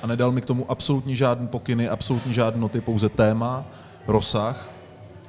[0.02, 3.66] A nedal mi k tomu absolutně žádný pokyny, absolutně žádné noty, pouze téma,
[4.08, 4.75] rozsah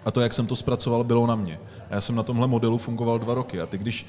[0.07, 1.59] a to, jak jsem to zpracoval, bylo na mě.
[1.91, 3.61] A já jsem na tomhle modelu fungoval dva roky.
[3.61, 4.07] A ty, když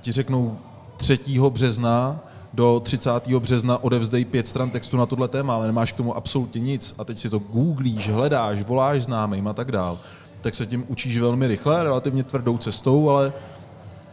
[0.00, 0.58] ti řeknou
[0.96, 1.18] 3.
[1.48, 2.20] března
[2.52, 3.10] do 30.
[3.38, 7.04] března odevzdej pět stran textu na tohle téma, ale nemáš k tomu absolutně nic a
[7.04, 9.98] teď si to googlíš, hledáš, voláš známým a tak dál,
[10.40, 13.32] tak se tím učíš velmi rychle, relativně tvrdou cestou, ale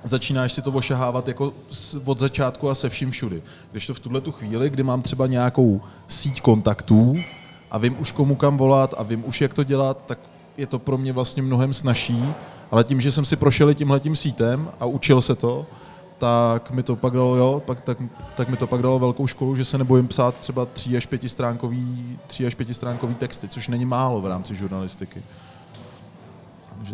[0.04, 1.54] začínáš si to ošahávat jako
[2.06, 3.44] od začátku a se vším všudy.
[3.72, 7.16] Když to v tuhle tu chvíli, kdy mám třeba nějakou síť kontaktů
[7.72, 10.20] a vím už komu kam volat a vím už jak to dělat, tak
[10.58, 12.34] je to pro mě vlastně mnohem snažší,
[12.72, 15.66] ale tím, že jsem si prošel tímhletím sítem a učil se to,
[16.18, 17.98] tak mi to pak dalo, jo, pak, tak,
[18.36, 22.20] tak mi to pak dalo velkou školu, že se nebojím psát třeba tři až pětistránkový,
[22.28, 25.24] tři až pětistránkový texty, což není málo v rámci žurnalistiky.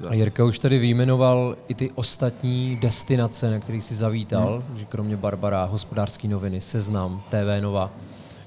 [0.10, 0.14] A.
[0.14, 5.66] Jirka už tady vyjmenoval i ty ostatní destinace, na kterých si zavítal, takže kromě Barbara,
[5.66, 7.92] hospodářské noviny, Seznam, TV Nova.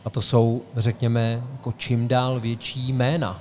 [0.05, 3.41] A to jsou, řekněme, jako čím dál větší jména.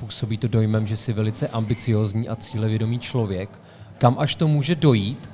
[0.00, 3.50] Působí to dojmem, že jsi velice ambiciozní a cílevědomý člověk.
[3.98, 5.30] Kam až to může dojít,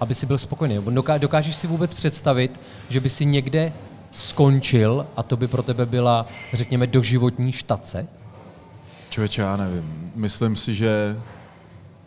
[0.00, 0.78] aby si byl spokojený?
[1.18, 3.72] Dokážeš si vůbec představit, že by si někde
[4.14, 8.06] skončil a to by pro tebe byla, řekněme, doživotní štace?
[9.10, 10.12] Člověče, já nevím.
[10.14, 11.16] Myslím si, že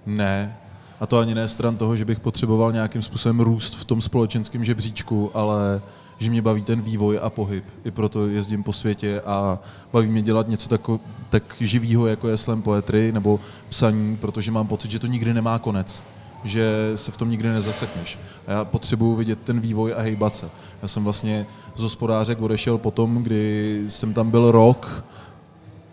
[0.06, 0.58] ne.
[1.00, 4.63] A to ani ne stran toho, že bych potřeboval nějakým způsobem růst v tom společenském
[4.65, 5.82] žebříčku, ale
[6.17, 7.63] že mě baví ten vývoj a pohyb.
[7.86, 9.60] I proto jezdím po světě a
[9.93, 10.99] baví mě dělat něco tako,
[11.30, 15.60] tak živýho, jako je slam poetry nebo psaní, protože mám pocit, že to nikdy nemá
[15.60, 16.03] konec
[16.43, 18.19] že se v tom nikdy nezasekneš.
[18.47, 20.49] A já potřebuju vidět ten vývoj a hejbat se.
[20.82, 25.06] Já jsem vlastně z hospodářek odešel potom, kdy jsem tam byl rok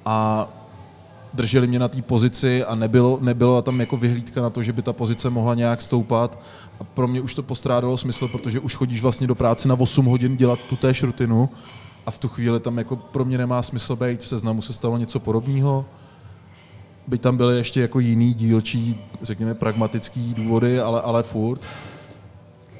[0.04, 0.48] a
[1.34, 4.82] drželi mě na té pozici a nebylo, nebylo tam jako vyhlídka na to, že by
[4.82, 6.38] ta pozice mohla nějak stoupat.
[6.80, 10.06] A pro mě už to postrádalo smysl, protože už chodíš vlastně do práce na 8
[10.06, 11.48] hodin dělat tu též rutinu
[12.06, 14.20] a v tu chvíli tam jako pro mě nemá smysl být.
[14.20, 15.84] V seznamu se stalo něco podobného.
[17.06, 21.66] Byť tam byly ještě jako jiný dílčí, řekněme, pragmatický důvody, ale, ale furt.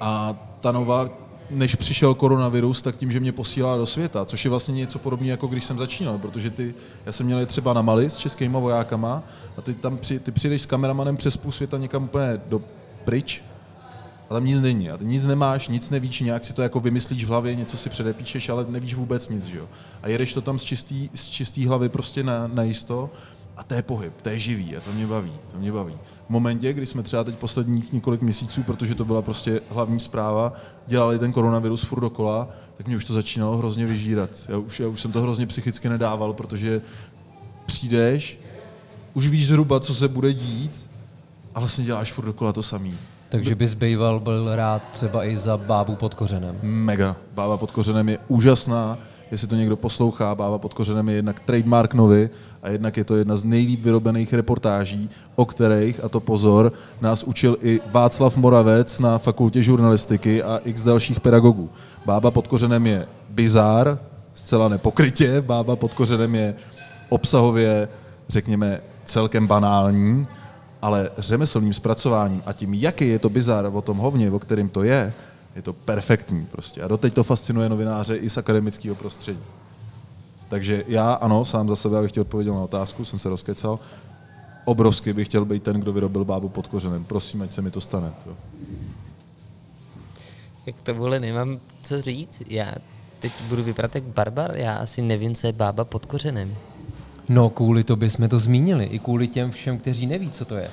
[0.00, 1.08] A ta nová,
[1.50, 5.30] než přišel koronavirus, tak tím, že mě posílá do světa, což je vlastně něco podobného,
[5.30, 6.74] jako když jsem začínal, protože ty,
[7.06, 9.22] já jsem měl třeba na Mali s českýma vojákama
[9.56, 12.62] a ty tam při, ty přijdeš s kameramanem přes půl světa někam úplně do
[13.04, 13.42] pryč
[14.30, 14.90] a tam nic není.
[14.90, 17.90] A ty nic nemáš, nic nevíš, nějak si to jako vymyslíš v hlavě, něco si
[17.90, 19.68] předepíšeš, ale nevíš vůbec nic, že jo.
[20.02, 23.10] A jedeš to tam z čistý, z čistý hlavy prostě na, na jisto
[23.56, 25.94] a to je pohyb, to je živý a to mě baví, to mě baví.
[26.26, 30.52] V momentě, kdy jsme třeba teď posledních několik měsíců, protože to byla prostě hlavní zpráva,
[30.86, 34.30] dělali ten koronavirus furt dokola, tak mě už to začínalo hrozně vyžírat.
[34.48, 36.80] Já už, já už jsem to hrozně psychicky nedával, protože
[37.66, 38.38] přijdeš,
[39.14, 40.90] už víš zhruba, co se bude dít
[41.54, 42.98] a vlastně děláš furt dokola to samý.
[43.28, 46.58] Takže bys býval byl rád třeba i za bábu pod kořenem.
[46.62, 47.16] Mega.
[47.34, 48.98] Bába pod kořenem je úžasná.
[49.30, 52.30] Jestli to někdo poslouchá, Bába pod kořenem je jednak trademark novy
[52.62, 57.22] a jednak je to jedna z nejlíp vyrobených reportáží, o kterých, a to pozor, nás
[57.22, 61.70] učil i Václav Moravec na fakultě žurnalistiky a x dalších pedagogů.
[62.06, 63.98] Bába pod kořenem je bizár,
[64.34, 65.40] zcela nepokrytě.
[65.40, 66.54] Bába pod kořenem je
[67.08, 67.88] obsahově,
[68.28, 70.26] řekněme, celkem banální,
[70.82, 74.82] ale řemeslným zpracováním a tím, jaký je to bizar o tom hovně, o kterým to
[74.82, 75.12] je,
[75.56, 76.82] je to perfektní prostě.
[76.82, 79.40] A doteď to fascinuje novináře i z akademického prostředí.
[80.48, 83.78] Takže já, ano, sám za sebe, abych ti odpověděl na otázku, jsem se rozkecal,
[84.64, 87.04] obrovsky bych chtěl být ten, kdo vyrobil bábu pod kořenem.
[87.04, 88.12] Prosím, ať se mi to stane.
[88.24, 88.36] To.
[90.66, 92.42] Jak tomuhle nemám co říct.
[92.48, 92.72] Já
[93.20, 96.56] teď budu vypadat jak barbar, já asi nevím, co je bába pod kořenem.
[97.28, 100.70] No, kvůli tobě jsme to zmínili, i kvůli těm všem, kteří neví, co to je.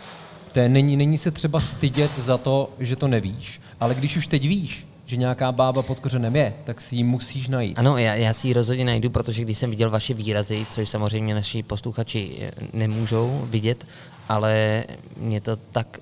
[0.52, 4.48] To není, není se třeba stydět za to, že to nevíš, ale když už teď
[4.48, 7.80] víš, že nějaká bába pod kořenem je, tak si ji musíš najít.
[7.80, 11.36] Ano, já, já si ji rozhodně najdu, protože když jsem viděl vaše výrazy, což samozřejmě
[11.36, 13.88] naši posluchači eh, nemůžou vidět,
[14.30, 14.84] ale
[15.18, 16.00] mě to tak,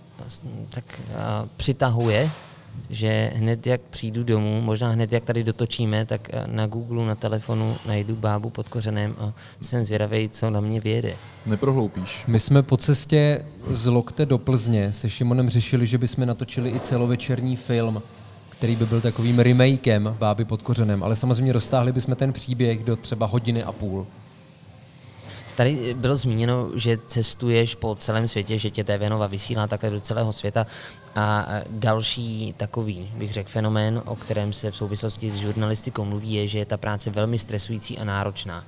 [0.69, 1.15] tak uh,
[1.57, 2.29] přitahuje,
[2.89, 7.15] že hned jak přijdu domů, možná hned jak tady dotočíme, tak eh, na Google, na
[7.15, 11.13] telefonu najdu bábu pod kořenem a jsem zvědavý, co na mě vyjede.
[11.45, 12.23] Neprohloupíš.
[12.27, 16.79] My jsme po cestě z Lokte do Plzně se Šimonem řešili, že bychom natočili i
[16.79, 18.01] celovečerní film,
[18.49, 22.95] který by byl takovým remakem Báby pod kořenem, ale samozřejmě roztáhli bychom ten příběh do
[22.95, 24.07] třeba hodiny a půl.
[25.59, 30.01] Tady bylo zmíněno, že cestuješ po celém světě, že tě TV Nova vysílá takhle do
[30.01, 30.65] celého světa
[31.15, 36.47] a další takový, bych řekl, fenomén, o kterém se v souvislosti s žurnalistikou mluví, je,
[36.47, 38.63] že je ta práce velmi stresující a náročná.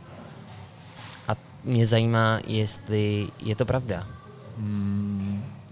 [1.27, 4.08] A mě zajímá, jestli je to pravda.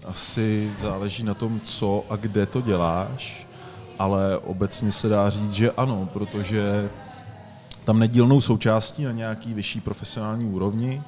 [0.04, 3.46] Asi záleží na tom, co a kde to děláš,
[3.98, 6.90] ale obecně se dá říct, že ano, protože
[7.84, 11.02] tam nedílnou součástí na nějaký vyšší profesionální úrovni,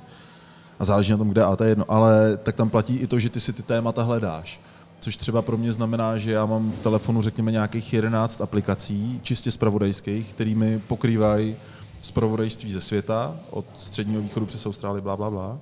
[0.82, 3.18] a záleží na tom, kde, a to je jedno, ale tak tam platí i to,
[3.18, 4.60] že ty si ty témata hledáš.
[5.00, 9.50] Což třeba pro mě znamená, že já mám v telefonu, řekněme, nějakých 11 aplikací, čistě
[9.50, 11.56] spravodajských, kterými pokrývají
[12.00, 15.58] spravodajství ze světa, od středního východu přes Austrálii, bla, bla, bla.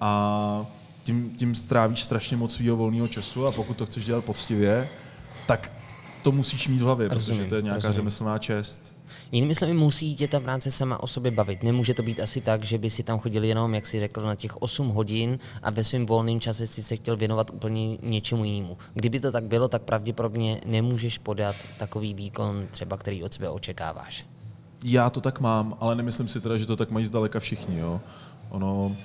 [0.00, 0.66] A
[1.02, 4.88] tím, tím strávíš strašně moc svého volného času a pokud to chceš dělat poctivě,
[5.46, 5.72] tak
[6.28, 7.94] to musíš mít v hlavě, Rozumím, protože to je nějaká rozumím.
[7.94, 8.92] řemeslná čest.
[9.32, 11.62] Jinými slovy, musí tě ta práce sama o sobě bavit.
[11.62, 14.34] Nemůže to být asi tak, že by si tam chodil jenom, jak si řekl, na
[14.34, 18.76] těch 8 hodin a ve svém volném čase si se chtěl věnovat úplně něčemu jinému.
[18.94, 24.26] Kdyby to tak bylo, tak pravděpodobně nemůžeš podat takový výkon, třeba který od sebe očekáváš.
[24.84, 27.78] Já to tak mám, ale nemyslím si teda, že to tak mají zdaleka všichni.
[27.78, 28.00] Jo?
[28.50, 28.96] Ono,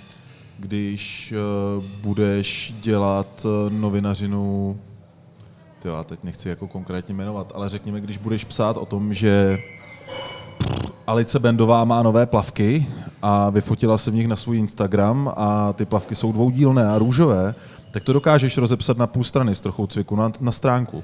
[0.59, 1.33] když
[1.77, 4.79] uh, budeš dělat uh, novinařinu,
[5.83, 9.57] tyjo, já teď nechci jako konkrétně jmenovat, ale řekněme, když budeš psát o tom, že
[11.07, 12.87] Alice Bendová má nové plavky
[13.21, 17.55] a vyfotila se v nich na svůj Instagram a ty plavky jsou dvoudílné a růžové,
[17.91, 21.03] tak to dokážeš rozepsat na půl strany s trochou cviku na, na stránku.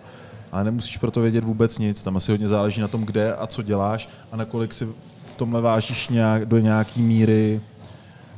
[0.51, 3.61] A nemusíš proto vědět vůbec nic, tam asi hodně záleží na tom, kde a co
[3.61, 4.87] děláš a nakolik si
[5.25, 7.61] v tomhle vážíš nějak, do nějaký míry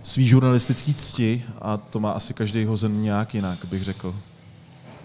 [0.04, 4.15] svý žurnalistický cti a to má asi každý hozen nějak jinak, bych řekl.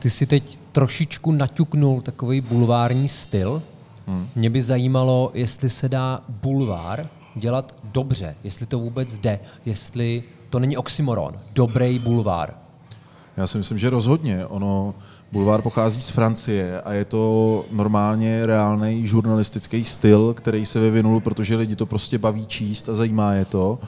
[0.07, 3.63] Ty si teď trošičku naťuknul takový bulvární styl.
[4.07, 4.29] Hmm.
[4.35, 10.59] Mě by zajímalo, jestli se dá bulvár dělat dobře, jestli to vůbec jde, jestli to
[10.59, 12.55] není oxymoron, dobrý bulvár.
[13.37, 14.47] Já si myslím, že rozhodně.
[14.47, 14.95] Ono,
[15.33, 21.57] bulvár pochází z Francie a je to normálně reálný žurnalistický styl, který se vyvinul, protože
[21.57, 23.79] lidi to prostě baví číst a zajímá je to,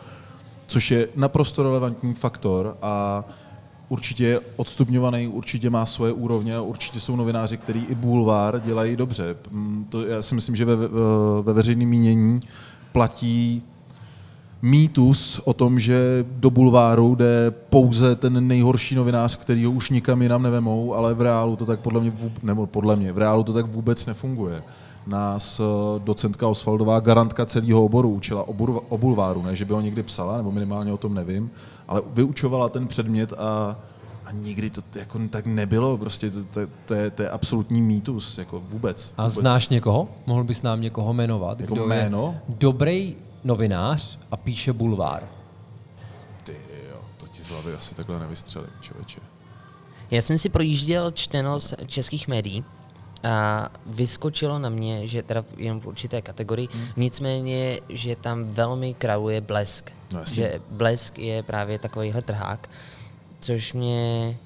[0.67, 3.25] což je naprosto relevantní faktor a
[3.89, 8.97] určitě je odstupňovaný, určitě má svoje úrovně a určitě jsou novináři, kteří i bulvár dělají
[8.97, 9.37] dobře.
[9.51, 10.77] Mm, to já si myslím, že ve,
[11.43, 12.41] ve veřejném mínění
[12.93, 13.63] platí
[14.63, 20.23] mýtus o tom, že do bulváru jde pouze ten nejhorší novinář, který ho už nikam
[20.23, 23.53] jinam nevemou, ale v reálu to tak podle mě, nebo podle mě, v reálu to
[23.53, 24.63] tak vůbec nefunguje.
[25.07, 25.65] Nás eh,
[25.99, 28.49] docentka Osvaldová, garantka celého oboru, učila
[28.89, 31.51] o bulváru, ne, že by ho někdy psala, nebo minimálně o tom nevím,
[31.89, 33.77] ale vyučovala ten předmět a,
[34.25, 38.39] a nikdy to jako tak nebylo, prostě to, to, to, je, to je absolutní mýtus,
[38.39, 39.15] jako vůbec.
[39.17, 39.35] A vůbec.
[39.35, 40.09] znáš někoho?
[40.27, 41.61] Mohl bys nám někoho jmenovat?
[41.61, 42.41] Jako kdo jméno?
[42.49, 45.29] Je dobrý novinář a píše bulvár.
[46.45, 46.57] Ty
[46.91, 49.21] jo, to ti z hlavy asi takhle nevystřelím, člověče.
[50.11, 52.65] Já jsem si projížděl čtenost českých médií
[53.25, 56.87] a vyskočilo na mě, že teda jenom v určité kategorii, hmm.
[56.97, 59.91] nicméně, že tam velmi kraluje blesk.
[60.13, 62.71] No, že blesk je právě takovýhle trhák,
[63.41, 64.37] což mě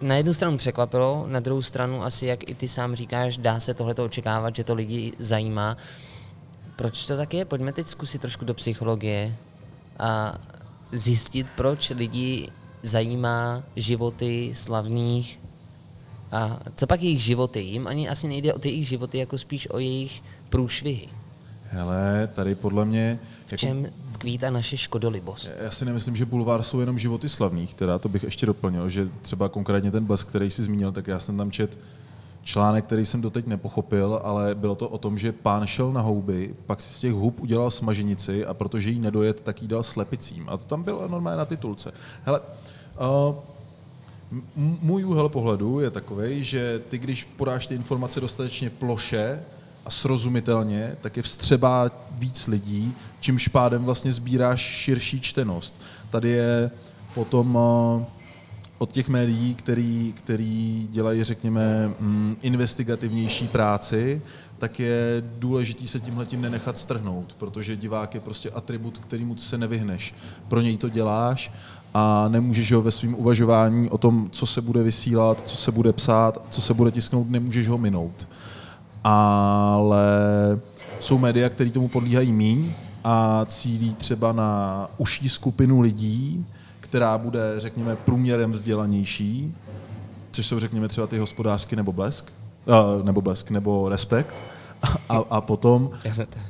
[0.00, 3.74] na jednu stranu překvapilo, na druhou stranu asi, jak i ty sám říkáš, dá se
[3.74, 5.76] tohleto očekávat, že to lidi zajímá.
[6.76, 7.44] Proč to tak je?
[7.44, 9.36] Pojďme teď zkusit trošku do psychologie
[9.98, 10.38] a
[10.92, 12.48] zjistit, proč lidi
[12.82, 15.40] zajímá životy slavných
[16.32, 17.60] a co pak jejich životy?
[17.60, 21.08] Jim ani asi nejde o ty jejich životy, jako spíš o jejich průšvihy.
[21.64, 23.18] Hele, tady podle mě...
[23.46, 25.52] V čem tkví ta naše škodolibost?
[25.60, 29.08] Já si nemyslím, že bulvár jsou jenom životy slavných, teda to bych ještě doplnil, že
[29.22, 31.78] třeba konkrétně ten blesk, který jsi zmínil, tak já jsem tam čet
[32.42, 36.54] článek, který jsem doteď nepochopil, ale bylo to o tom, že pán šel na houby,
[36.66, 40.44] pak si z těch hub udělal smaženici a protože jí nedojet, tak jí dal slepicím.
[40.48, 41.92] A to tam bylo normálně na titulce.
[42.24, 43.34] Hele, uh,
[44.56, 49.42] můj úhel pohledu je takový, že ty, když podáš ty informace dostatečně ploše
[49.84, 55.80] a srozumitelně, tak je vstřebá víc lidí, čímž pádem vlastně sbíráš širší čtenost.
[56.10, 56.70] Tady je
[57.14, 58.02] potom uh,
[58.82, 64.22] od těch médií, který, který dělají, řekněme, mm, investigativnější práci,
[64.58, 69.58] tak je důležité se tímhle tím nenechat strhnout, protože divák je prostě atribut, kterýmu se
[69.58, 70.14] nevyhneš.
[70.48, 71.52] Pro něj to děláš
[71.94, 75.92] a nemůžeš ho ve svém uvažování o tom, co se bude vysílat, co se bude
[75.92, 78.28] psát, co se bude tisknout, nemůžeš ho minout.
[79.04, 80.06] Ale
[81.00, 82.72] jsou média, které tomu podlíhají míň
[83.04, 86.46] a cílí třeba na užší skupinu lidí,
[86.80, 89.54] která bude, řekněme, průměrem vzdělanější,
[90.30, 92.32] což jsou, řekněme, třeba ty hospodářky nebo blesk,
[92.66, 94.34] uh, nebo blesk, nebo respekt.
[95.08, 95.90] A, a potom...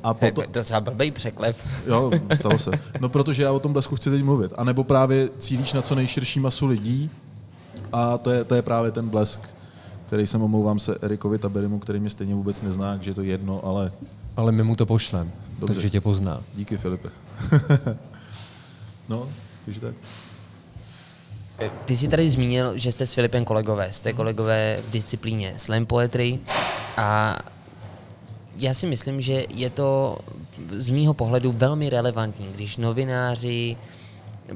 [0.03, 1.57] A potom to třeba blbý překlep.
[1.87, 2.71] Jo, stalo se.
[3.01, 4.53] No protože já o tom blesku chci teď mluvit.
[4.57, 7.11] A nebo právě cílíš na co nejširší masu lidí
[7.93, 9.41] a to je, to je právě ten blesk,
[10.07, 13.65] který jsem omlouvám se Erikovi Taberimu, který mě stejně vůbec nezná, že je to jedno,
[13.65, 13.93] ale...
[14.37, 15.75] Ale my mu to pošlem, Dobře.
[15.75, 16.43] takže tě pozná.
[16.55, 17.09] Díky, Filipe.
[19.09, 19.29] no,
[19.65, 19.95] takže tak.
[21.85, 23.93] Ty jsi tady zmínil, že jste s Filipem kolegové.
[23.93, 26.39] Jste kolegové v disciplíně slam poetry
[26.97, 27.39] a
[28.57, 30.19] já si myslím, že je to
[30.71, 33.77] z mýho pohledu velmi relevantní, když novináři,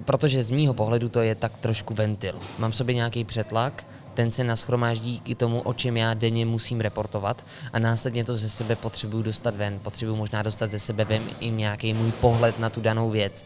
[0.05, 2.35] protože z mýho pohledu to je tak trošku ventil.
[2.59, 6.81] Mám v sobě nějaký přetlak, ten se naschromáždí k tomu, o čem já denně musím
[6.81, 9.79] reportovat a následně to ze sebe potřebuju dostat ven.
[9.79, 13.45] Potřebuju možná dostat ze sebe ven i nějaký můj pohled na tu danou věc.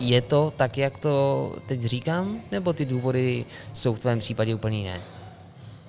[0.00, 4.78] Je to tak, jak to teď říkám, nebo ty důvody jsou v tvém případě úplně
[4.78, 5.17] jiné?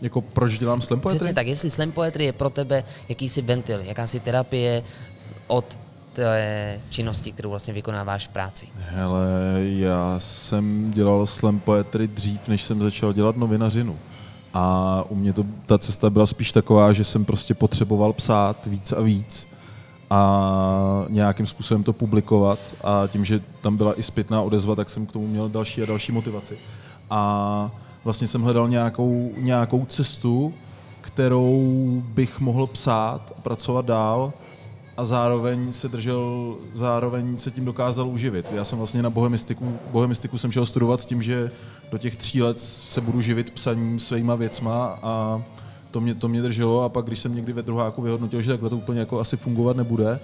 [0.02, 1.20] Jako proč dělám slam poetry?
[1.20, 4.84] Přesně tak, jestli slam poetry je pro tebe jakýsi ventil, jakási terapie
[5.47, 5.78] od
[6.14, 8.68] té činnosti, kterou vlastně vykonáváš v práci?
[8.78, 9.28] Hele,
[9.60, 14.00] já jsem dělal slam poetry dřív, než jsem začal dělat novinařinu.
[14.54, 18.91] A u mě to, ta cesta byla spíš taková, že jsem prostě potřeboval psát víc
[18.91, 19.47] a víc.
[20.10, 25.06] a nějakým způsobem to publikovat a tím, že tam byla i zpětná odezva, tak jsem
[25.06, 26.58] k tomu měl další a další motivaci.
[27.10, 27.72] A
[28.04, 30.54] vlastně jsem hledal nějakou, nějakou cestu,
[31.02, 34.34] kterou bych mohl psát a pracovat dál
[34.97, 38.52] a zároveň se držel, zároveň se tím dokázal uživit.
[38.52, 41.52] Já jsem vlastně na bohemistiku, bohemistiku jsem šel studovat s tím, že
[41.91, 45.43] do těch tří let se budu živit psaním svýma věcma a
[45.91, 48.70] to mě, to mě drželo a pak, když jsem někdy ve druháku vyhodnotil, že takhle
[48.70, 50.20] to úplně jako asi fungovat nebude,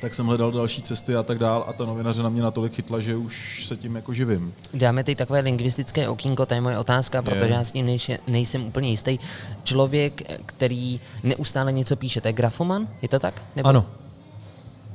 [0.00, 3.00] tak jsem hledal další cesty a tak dál a ta novinaře na mě natolik chytla,
[3.00, 4.54] že už se tím jako živím.
[4.74, 7.52] Dáme teď takové lingvistické okýnko, to je moje otázka, protože je.
[7.52, 9.18] já s tím nejsem, nejsem úplně jistý.
[9.64, 13.42] Člověk, který neustále něco píše, to je grafoman, je to tak?
[13.56, 13.68] Nebo?
[13.68, 13.86] Ano.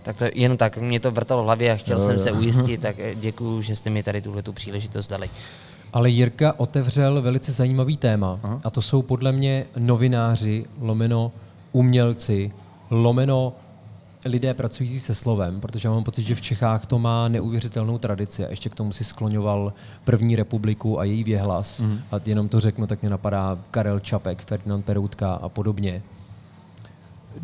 [0.03, 2.19] Tak to jenom tak, mě to vrtalo v hlavě a chtěl jo, jsem jo.
[2.19, 5.29] se ujistit, tak děkuji, že jste mi tady tuhle tu příležitost dali.
[5.93, 8.61] Ale Jirka otevřel velice zajímavý téma Aha.
[8.63, 11.31] a to jsou podle mě novináři, lomeno
[11.71, 12.51] umělci,
[12.89, 13.53] lomeno
[14.25, 18.49] lidé pracující se slovem, protože mám pocit, že v Čechách to má neuvěřitelnou tradici a
[18.49, 19.73] ještě k tomu si skloňoval
[20.03, 21.81] první republiku a její věhlas.
[21.81, 21.99] Mm.
[22.11, 26.01] A jenom to řeknu, tak mě napadá Karel Čapek, Ferdinand Peroutka a podobně.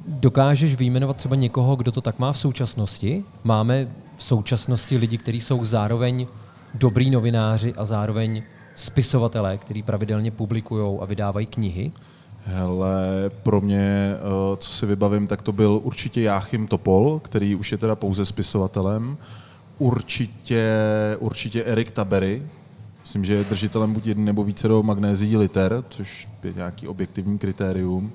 [0.08, 3.24] Dokážeš vyjmenovat třeba někoho, kdo to tak má v současnosti?
[3.44, 6.28] Máme v současnosti lidi, kteří jsou zároveň
[6.74, 8.44] dobrý novináři a zároveň
[8.76, 11.92] spisovatelé, kteří pravidelně publikují a vydávají knihy?
[12.46, 17.72] Hele, pro mě, eh, co si vybavím, tak to byl určitě Jáchym Topol, který už
[17.72, 19.18] je teda pouze spisovatelem.
[19.78, 20.68] Určitě,
[21.20, 22.44] určitě Erik Tabery,
[23.02, 27.40] myslím, že je držitelem buď jedný nebo více do magnézií liter, což je nějaký objektivní
[27.40, 28.12] kritérium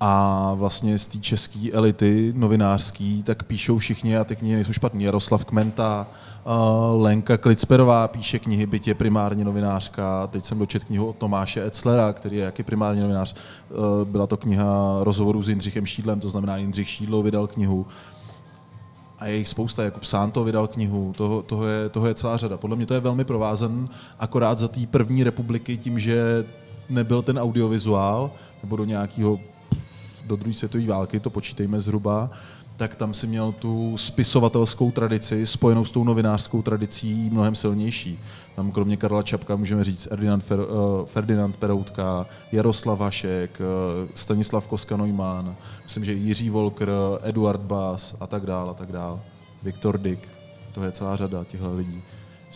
[0.00, 5.04] a vlastně z té české elity novinářský, tak píšou všichni a ty knihy nejsou špatný.
[5.04, 6.06] Jaroslav Kmenta,
[6.44, 10.26] uh, Lenka Klicperová píše knihy, je primárně novinářka.
[10.26, 13.34] Teď jsem dočet knihu od Tomáše Etzlera, který je jaký primárně novinář.
[13.34, 17.86] Uh, byla to kniha rozhovoru s Jindřichem Šídlem, to znamená Jindřich Šídlo vydal knihu.
[19.18, 22.56] A je jich spousta, jako Sánto vydal knihu, toho, toho, je, toho je celá řada.
[22.56, 23.88] Podle mě to je velmi provázen,
[24.18, 26.44] akorát za té první republiky tím, že
[26.88, 28.30] nebyl ten audiovizuál,
[28.62, 29.38] nebo do nějakého
[30.26, 32.30] do druhé světové války, to počítejme zhruba,
[32.76, 38.18] tak tam si měl tu spisovatelskou tradici spojenou s tou novinářskou tradicí mnohem silnější.
[38.56, 40.66] Tam kromě Karla Čapka můžeme říct Ferdinand, Fer, uh,
[41.04, 45.54] Ferdinand Peroutka, Jaroslav Vašek, uh, Stanislav Koska-Neumann,
[45.84, 46.90] myslím, že Jiří Volker,
[47.22, 49.20] Eduard Bass a tak dál a tak dál.
[49.62, 50.28] Viktor Dick,
[50.74, 52.02] to je celá řada těchto lidí.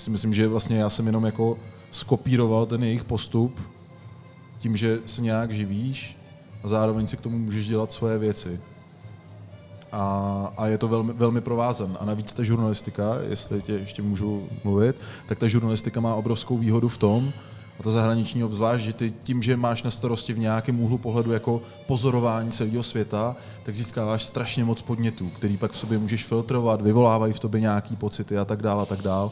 [0.09, 1.59] Myslím, že vlastně já jsem jenom jako
[1.91, 3.61] skopíroval ten jejich postup
[4.59, 6.17] tím, že se nějak živíš,
[6.65, 8.61] a zároveň si k tomu můžeš dělat svoje věci.
[9.93, 11.97] A, a je to velmi, velmi provázen.
[12.01, 14.97] A navíc ta žurnalistika, jestli tě ještě můžu mluvit,
[15.27, 17.33] tak ta žurnalistika má obrovskou výhodu v tom,
[17.81, 21.33] a to zahraniční obzvlášť, že ty tím, že máš na starosti v nějakém úhlu pohledu
[21.33, 26.83] jako pozorování celého světa, tak získáváš strašně moc podnětů, který pak v sobě můžeš filtrovat,
[26.83, 29.31] vyvolávají v tobě nějaký pocity a tak dále a tak dále.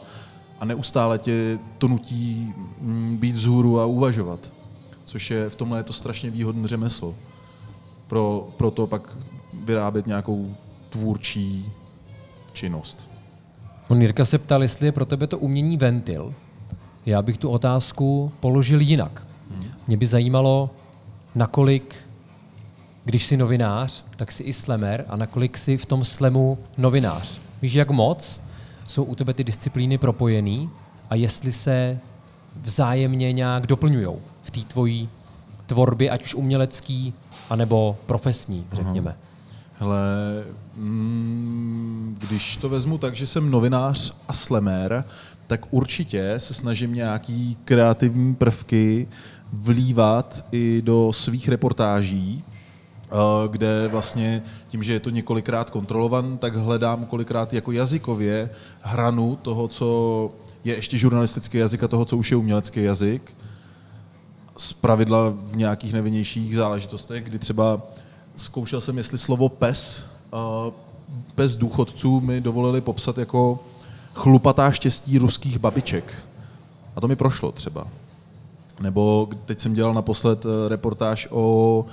[0.59, 4.58] A neustále tě to nutí mm, být vzhůru a uvažovat
[5.09, 7.15] což je v tomhle je to strašně výhodné řemeslo.
[8.07, 9.17] Pro, pro to pak
[9.53, 10.55] vyrábět nějakou
[10.89, 11.71] tvůrčí
[12.53, 13.09] činnost.
[13.87, 16.33] On Jirka se ptal, jestli je pro tebe to umění ventil.
[17.05, 19.27] Já bych tu otázku položil jinak.
[19.51, 19.71] Hmm.
[19.87, 20.69] Mě by zajímalo,
[21.35, 21.95] nakolik,
[23.05, 27.41] když jsi novinář, tak jsi i slemer a nakolik jsi v tom slemu novinář.
[27.61, 28.41] Víš, jak moc
[28.87, 30.69] jsou u tebe ty disciplíny propojený
[31.09, 31.99] a jestli se
[32.61, 34.07] vzájemně nějak doplňují
[34.43, 35.09] v té tvojí
[35.65, 37.13] tvorbě, ať už umělecký,
[37.49, 39.09] anebo profesní, řekněme?
[39.09, 39.19] Aha.
[39.79, 39.99] Hele,
[40.75, 45.03] mm, když to vezmu tak, že jsem novinář a slemér,
[45.47, 49.07] tak určitě se snažím nějaký kreativní prvky
[49.53, 53.15] vlívat i do svých reportáží, eh,
[53.47, 58.49] kde vlastně tím, že je to několikrát kontrolovan, tak hledám kolikrát jako jazykově
[58.81, 60.31] hranu toho, co
[60.63, 63.33] je ještě žurnalistický jazyk a toho, co už je umělecký jazyk
[64.59, 67.81] z pravidla v nějakých nevinnějších záležitostech, kdy třeba
[68.35, 70.73] zkoušel jsem, jestli slovo pes, uh,
[71.35, 73.59] pes důchodců mi dovolili popsat jako
[74.13, 76.13] chlupatá štěstí ruských babiček.
[76.95, 77.87] A to mi prošlo třeba.
[78.79, 81.85] Nebo teď jsem dělal naposled eh, reportáž o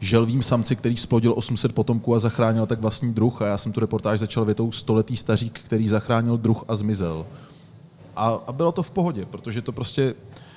[0.00, 3.42] želvým samci, který splodil 800 potomků a zachránil tak vlastní druh.
[3.42, 7.26] A já jsem tu reportáž začal větou stoletý stařík, který zachránil druh a zmizel.
[8.16, 10.14] A, a bylo to v pohodě, protože to prostě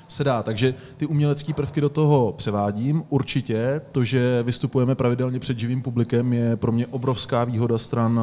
[0.08, 0.44] se dá.
[0.44, 3.04] Takže ty umělecké prvky do toho převádím.
[3.10, 8.22] Určitě to, že vystupujeme pravidelně před živým publikem, je pro mě obrovská výhoda stran,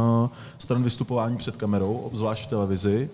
[0.58, 3.10] stran vystupování před kamerou, obzvlášť v televizi.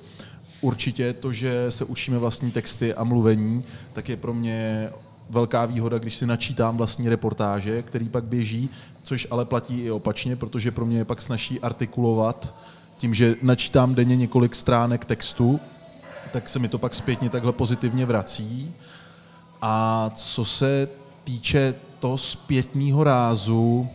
[0.61, 4.91] Určitě to, že se učíme vlastní texty a mluvení, tak je pro mě
[5.31, 8.71] velká výhoda, když si načítám vlastní reportáže, který pak běží,
[9.03, 12.55] což ale platí i opačně, protože pro mě je pak snaží artikulovat
[12.97, 15.61] tím, že načítám denně několik stránek textu,
[16.31, 18.75] tak se mi to pak zpětně takhle pozitivně vrací.
[19.63, 20.89] A co se
[21.25, 23.89] týče toho zpětního rázu,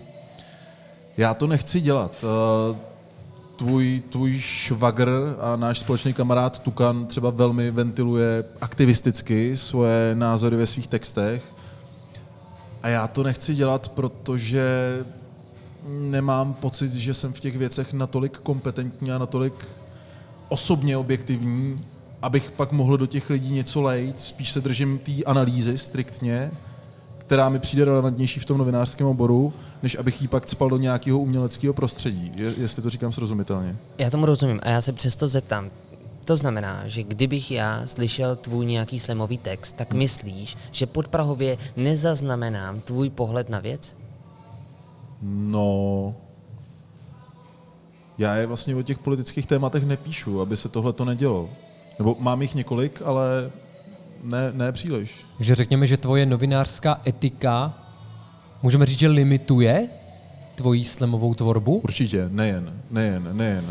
[1.18, 2.26] já to nechci dělat.
[2.26, 2.78] Eh,
[3.56, 10.68] tvůj, tvůj švagr a náš společný kamarád Tukan třeba velmi ventiluje aktivisticky svoje názory ve
[10.68, 11.54] svých textech.
[12.84, 14.98] A já to nechci dělat, protože
[15.88, 19.54] nemám pocit, že jsem v těch věcech natolik kompetentní a natolik
[20.50, 21.76] osobně objektivní,
[22.24, 24.20] abych pak mohl do těch lidí něco lejt.
[24.20, 26.52] Spíš se držím té analýzy striktně,
[27.18, 29.54] která mi přijde relevantnější v tom novinářském oboru,
[29.84, 33.76] než abych ji pak spal do nějakého uměleckého prostředí, je, jestli to říkám srozumitelně.
[33.98, 35.70] Já tomu rozumím a já se přesto zeptám.
[36.26, 42.80] To znamená, že kdybych já slyšel tvůj nějaký slemový text, tak myslíš, že podprahově nezaznamenám
[42.80, 43.96] tvůj pohled na věc?
[45.22, 46.16] No,
[48.18, 51.50] já je vlastně o těch politických tématech nepíšu, aby se tohle to nedělo.
[52.00, 53.52] Nebo mám jich několik, ale
[54.24, 55.26] ne, ne příliš.
[55.38, 57.74] Takže řekněme, že tvoje novinářská etika,
[58.64, 59.90] můžeme říct, že limituje
[60.56, 61.78] tvoji slemovou tvorbu?
[61.78, 63.66] Určitě, nejen, nejen, nejen.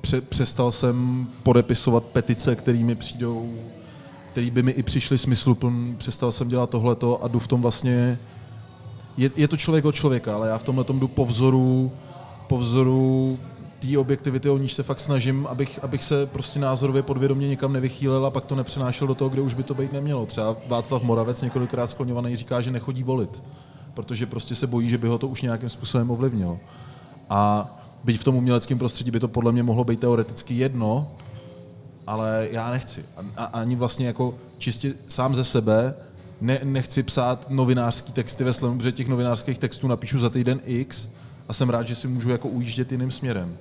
[0.00, 3.54] Pře- přestal jsem podepisovat petice, kterými přijdou,
[4.32, 8.18] který by mi i přišly smyslupln, přestal jsem dělat tohleto a jdu v tom vlastně,
[9.16, 11.92] je, je to člověk od člověka, ale já v tomhle jdu po vzoru,
[12.46, 13.38] po vzoru
[13.78, 18.26] té objektivity, o níž se fakt snažím, abych, abych se prostě názorově podvědomě někam nevychýlil
[18.26, 20.26] a pak to nepřenášel do toho, kde už by to být nemělo.
[20.26, 23.42] Třeba Václav Moravec několikrát skloňovaný říká, že nechodí volit,
[23.94, 26.58] protože prostě se bojí, že by ho to už nějakým způsobem ovlivnilo.
[27.30, 27.70] A
[28.04, 31.10] byť v tom uměleckém prostředí by to podle mě mohlo být teoreticky jedno,
[32.06, 33.04] ale já nechci.
[33.16, 35.94] A, a ani vlastně jako čistě sám ze sebe
[36.40, 41.08] ne, nechci psát novinářský texty ve slemu, protože těch novinářských textů napíšu za týden X
[41.48, 43.58] a jsem rád, že si můžu jako ujíždět jiným směrem.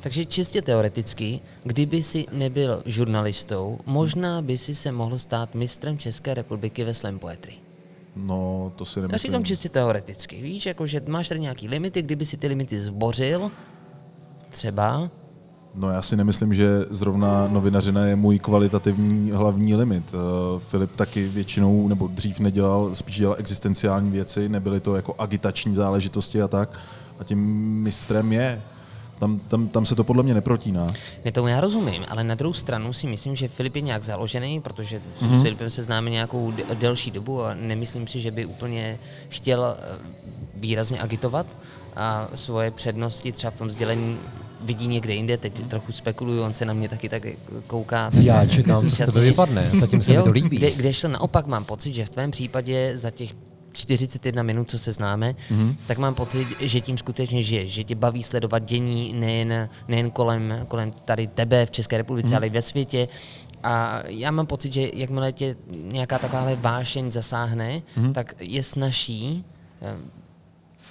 [0.00, 6.34] Takže čistě teoreticky, kdyby si nebyl žurnalistou, možná by si se mohl stát mistrem České
[6.34, 7.52] republiky ve slam poetry.
[8.16, 9.14] No, to si nemyslím.
[9.14, 12.78] Já říkám čistě teoreticky, víš, jako, že máš tady nějaký limity, kdyby si ty limity
[12.78, 13.50] zbořil,
[14.50, 15.10] třeba,
[15.74, 20.14] No já si nemyslím, že zrovna novinařina je můj kvalitativní hlavní limit.
[20.14, 20.20] Uh,
[20.58, 26.42] Filip taky většinou, nebo dřív nedělal, spíš dělal existenciální věci, nebyly to jako agitační záležitosti
[26.42, 26.78] a tak.
[27.18, 27.38] A tím
[27.82, 28.62] mistrem je.
[29.20, 30.86] Tam, tam, tam se to podle mě neprotíná.
[31.24, 34.60] Ne, tomu já rozumím, ale na druhou stranu si myslím, že Filip je nějak založený,
[34.60, 35.38] protože mm-hmm.
[35.38, 38.98] s Filipem se známe nějakou d- delší dobu a nemyslím si, že by úplně
[39.28, 39.98] chtěl eh,
[40.54, 41.58] výrazně agitovat
[41.96, 44.18] a svoje přednosti třeba v tom sdělení
[44.60, 47.26] vidí někde jinde, teď trochu spekuluju, on se na mě taky tak
[47.66, 48.10] kouká.
[48.10, 50.56] tak Já čekám, co z tebe vypadne, zatím se mi to líbí.
[50.56, 53.34] Kde, kdežto naopak mám pocit, že v tvém případě za těch
[53.72, 55.76] 41 minut, co se známe, mm-hmm.
[55.86, 60.64] tak mám pocit, že tím skutečně žiješ, že tě baví sledovat dění nejen, nejen kolem,
[60.68, 62.36] kolem tady tebe v České republice, mm-hmm.
[62.36, 63.08] ale i ve světě.
[63.62, 68.12] A já mám pocit, že jakmile tě nějaká takováhle vášeň zasáhne, mm-hmm.
[68.12, 69.44] tak je snaží
[69.82, 69.96] eh,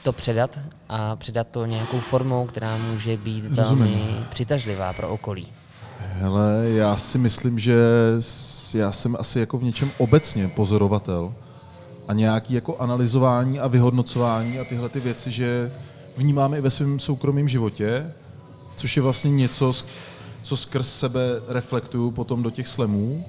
[0.03, 0.59] to předat
[0.89, 3.87] a předat to nějakou formou, která může být Rozumím.
[3.87, 5.47] velmi přitažlivá pro okolí.
[5.99, 7.75] Hele, já si myslím, že
[8.73, 11.33] já jsem asi jako v něčem obecně pozorovatel
[12.09, 15.71] a nějaký jako analyzování a vyhodnocování a tyhle ty věci, že
[16.17, 18.11] vnímáme i ve svém soukromém životě,
[18.75, 19.73] což je vlastně něco,
[20.41, 23.25] co skrz sebe reflektuju potom do těch slemů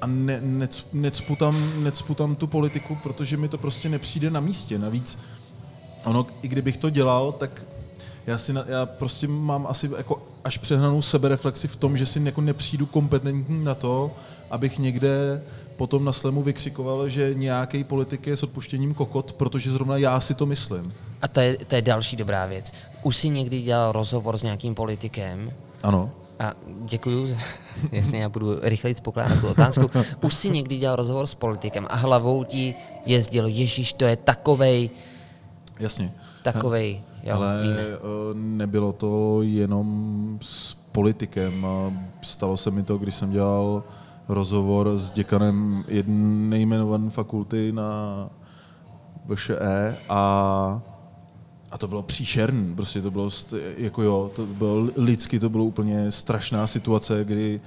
[0.00, 4.40] a ne, necp, necpu, tam, necpu tam tu politiku, protože mi to prostě nepřijde na
[4.40, 4.78] místě.
[4.78, 5.18] Navíc
[6.04, 7.66] ono, i kdybych to dělal, tak
[8.26, 12.22] já, si na, já prostě mám asi jako až přehnanou sebereflexi v tom, že si
[12.24, 14.10] jako nepřijdu kompetentní na to,
[14.50, 15.42] abych někde
[15.76, 20.34] potom na slemu vykřikoval, že nějaký politik je s odpuštěním kokot, protože zrovna já si
[20.34, 20.92] to myslím.
[21.22, 22.72] A to je, to je další dobrá věc.
[23.02, 25.52] Už jsi někdy dělal rozhovor s nějakým politikem
[25.82, 26.10] Ano.
[26.38, 26.52] a
[26.84, 27.36] děkuju, za,
[27.92, 29.86] jasně, já budu rychleji pokládat tu otázku.
[30.22, 32.74] Už jsi někdy dělal rozhovor s politikem a hlavou ti
[33.06, 34.90] jezdilo, Ježíš, to je takovej,
[35.80, 36.12] Jasně.
[36.42, 37.76] takovej, jo, Ale víme.
[37.80, 37.94] eh,
[38.34, 41.66] nebylo to jenom s politikem.
[42.22, 43.82] Stalo se mi to, když jsem dělal
[44.28, 48.30] rozhovor s děkanem jedné jmenované fakulty na
[49.28, 50.82] VŠE a
[51.74, 53.30] a to bylo příšerný, prostě to bylo,
[53.76, 57.60] jako jo, to bylo lidsky, to bylo úplně strašná situace, kdy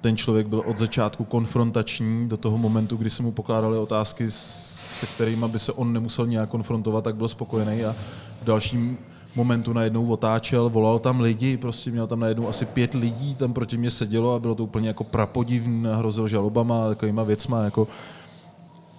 [0.00, 5.06] ten člověk byl od začátku konfrontační do toho momentu, kdy se mu pokládaly otázky, se
[5.06, 7.96] kterými by se on nemusel nějak konfrontovat, tak byl spokojený a
[8.42, 8.98] v dalším
[9.36, 13.76] momentu najednou otáčel, volal tam lidi, prostě měl tam najednou asi pět lidí, tam proti
[13.76, 17.88] mě sedělo a bylo to úplně jako prapodivný, hrozil žalobama a takovýma věcma, jako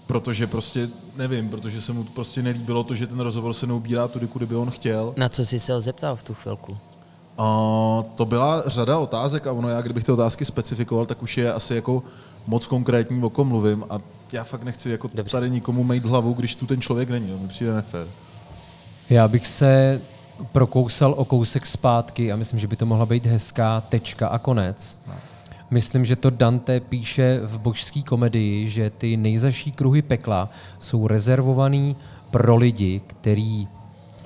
[0.08, 4.28] protože prostě, nevím, protože se mu prostě nelíbilo to, že ten rozhovor se neubírá tudy,
[4.28, 5.14] kudy by on chtěl.
[5.18, 6.78] Na co jsi se ho zeptal v tu chvilku?
[7.38, 7.46] A
[8.16, 11.76] to byla řada otázek a ono já, kdybych ty otázky specifikoval, tak už je asi
[11.76, 12.04] jako
[12.48, 14.00] moc konkrétní, o kom mluvím a
[14.32, 15.32] já fakt nechci jako Dobře.
[15.32, 18.08] tady nikomu mít hlavu, když tu ten člověk není, to mi přijde nefér.
[19.10, 20.02] Já bych se
[20.52, 24.98] prokousal o kousek zpátky a myslím, že by to mohla být hezká tečka a konec.
[25.72, 31.96] Myslím, že to Dante píše v božské komedii, že ty nejzaší kruhy pekla jsou rezervovaný
[32.32, 33.68] pro lidi, který,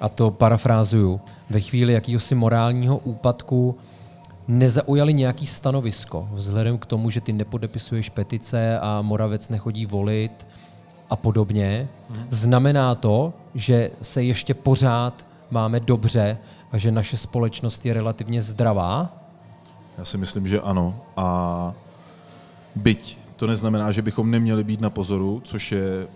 [0.02, 3.78] a to parafrázuju, ve chvíli jakýhosi morálního úpadku
[4.48, 10.48] nezaujali nějaký stanovisko, vzhledem k tomu, že ty nepodepisuješ petice a Moravec nechodí volit
[11.10, 11.88] a podobně.
[12.30, 16.38] Znamená to, že se ještě pořád máme dobře
[16.72, 19.14] a že naše společnost je relativně zdravá?
[19.98, 20.96] Já si myslím, že ano.
[21.18, 21.74] A
[22.76, 26.08] byť to neznamená, že bychom neměli být na pozoru, což je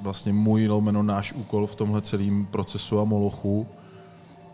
[0.00, 3.66] vlastně můj lomeno náš úkol v tomhle celém procesu a molochu,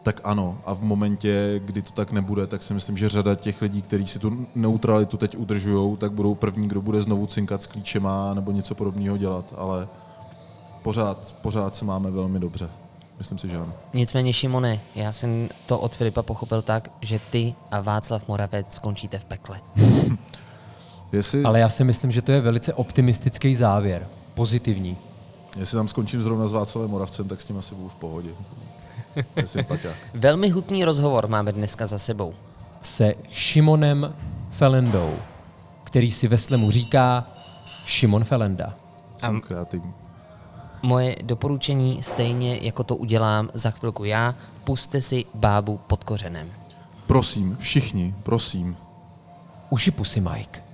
[0.03, 0.59] tak ano.
[0.67, 4.07] A v momentě, kdy to tak nebude, tak si myslím, že řada těch lidí, kteří
[4.07, 8.53] si tu neutralitu teď udržují, tak budou první, kdo bude znovu cinkat s klíčema nebo
[8.53, 9.55] něco podobného dělat.
[9.57, 9.89] Ale
[10.83, 12.71] pořád, pořád se máme velmi dobře.
[13.19, 13.73] Myslím si, že ano.
[13.95, 19.19] Nicméně, Šimone, já jsem to od Filipa pochopil tak, že ty a Václav Moravec skončíte
[19.19, 19.61] v pekle.
[21.13, 24.07] Jestli, Ale já si myslím, že to je velice optimistický závěr.
[24.35, 24.97] Pozitivní.
[25.59, 28.31] jestli tam skončím zrovna s Václavem Moravcem, tak s tím asi budu v pohodě.
[30.15, 32.35] Velmi hutný rozhovor máme dneska za sebou.
[32.83, 34.15] Se Šimonem
[34.51, 35.15] Felendou,
[35.85, 37.31] který si ve slemu říká
[37.85, 38.75] Šimon Felenda.
[39.17, 39.93] Jsem kreativní.
[40.83, 46.51] Moje doporučení stejně jako to udělám za chvilku já, puste si bábu pod kořenem.
[47.07, 48.77] Prosím, všichni, prosím.
[49.71, 50.72] Uši pusy, Mike.